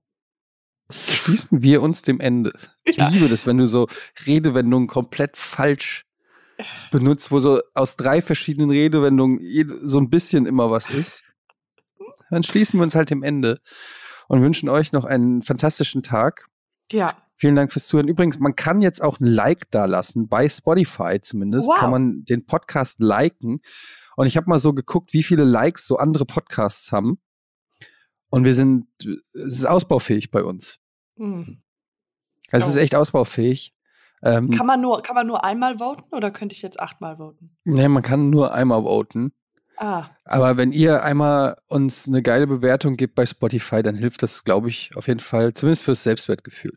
[0.91, 2.53] Schließen wir uns dem Ende.
[2.85, 3.09] Ich Ja.
[3.09, 3.89] liebe das, wenn du so
[4.27, 6.07] Redewendungen komplett falsch
[6.91, 9.39] benutzt, wo so aus drei verschiedenen Redewendungen
[9.83, 11.25] so ein bisschen immer was ist.
[12.31, 13.61] Dann schließen wir uns halt dem Ende
[14.29, 16.49] und wünschen euch noch einen fantastischen Tag.
[16.91, 17.17] Ja.
[17.41, 18.07] Vielen Dank fürs Zuhören.
[18.09, 21.79] Übrigens, man kann jetzt auch ein Like da lassen, bei Spotify zumindest, Wow.
[21.79, 23.63] kann man den Podcast liken.
[24.15, 27.19] Und ich habe mal so geguckt, wie viele Likes so andere Podcasts haben.
[28.29, 28.89] Und wir sind,
[29.33, 30.81] es ist ausbaufähig bei uns.
[31.17, 31.63] Hm.
[32.51, 32.81] Also Es ist Oh.
[32.81, 33.75] echt ausbaufähig.
[34.23, 37.57] Ähm, Kann, man nur, kann man nur einmal voten oder könnte ich jetzt achtmal voten?
[37.65, 39.33] nee, man kann nur einmal voten.
[39.79, 44.45] Ah, Aber wenn ihr einmal uns eine geile Bewertung gebt bei Spotify, dann hilft das,
[44.45, 46.77] glaube ich, auf jeden Fall, zumindest fürs Selbstwertgefühl.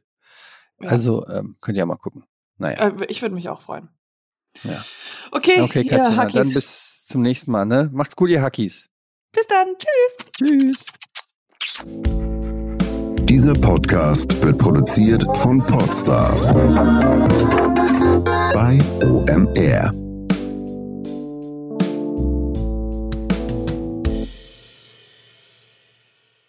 [0.83, 0.89] Ja.
[0.89, 2.23] Also ähm, könnt ihr ja mal gucken.
[2.57, 2.89] Naja.
[2.89, 3.89] Äh, ich würde mich auch freuen.
[4.63, 4.83] Ja.
[5.31, 7.65] Okay, Okay, Katja, dann bis zum nächsten Mal.
[7.65, 7.89] Ne?
[7.91, 8.89] Macht's gut, ihr Hackies.
[9.31, 9.67] bis dann.
[9.77, 10.17] Tschüss.
[10.37, 10.85] Tschüss.
[13.25, 16.53] Dieser Podcast wird produziert von Podstars
[18.53, 19.91] bei OMR.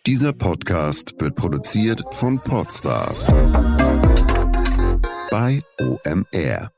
[0.07, 3.29] Dieser Podcast wird produziert von Podstars
[5.35, 6.74] bei OMR.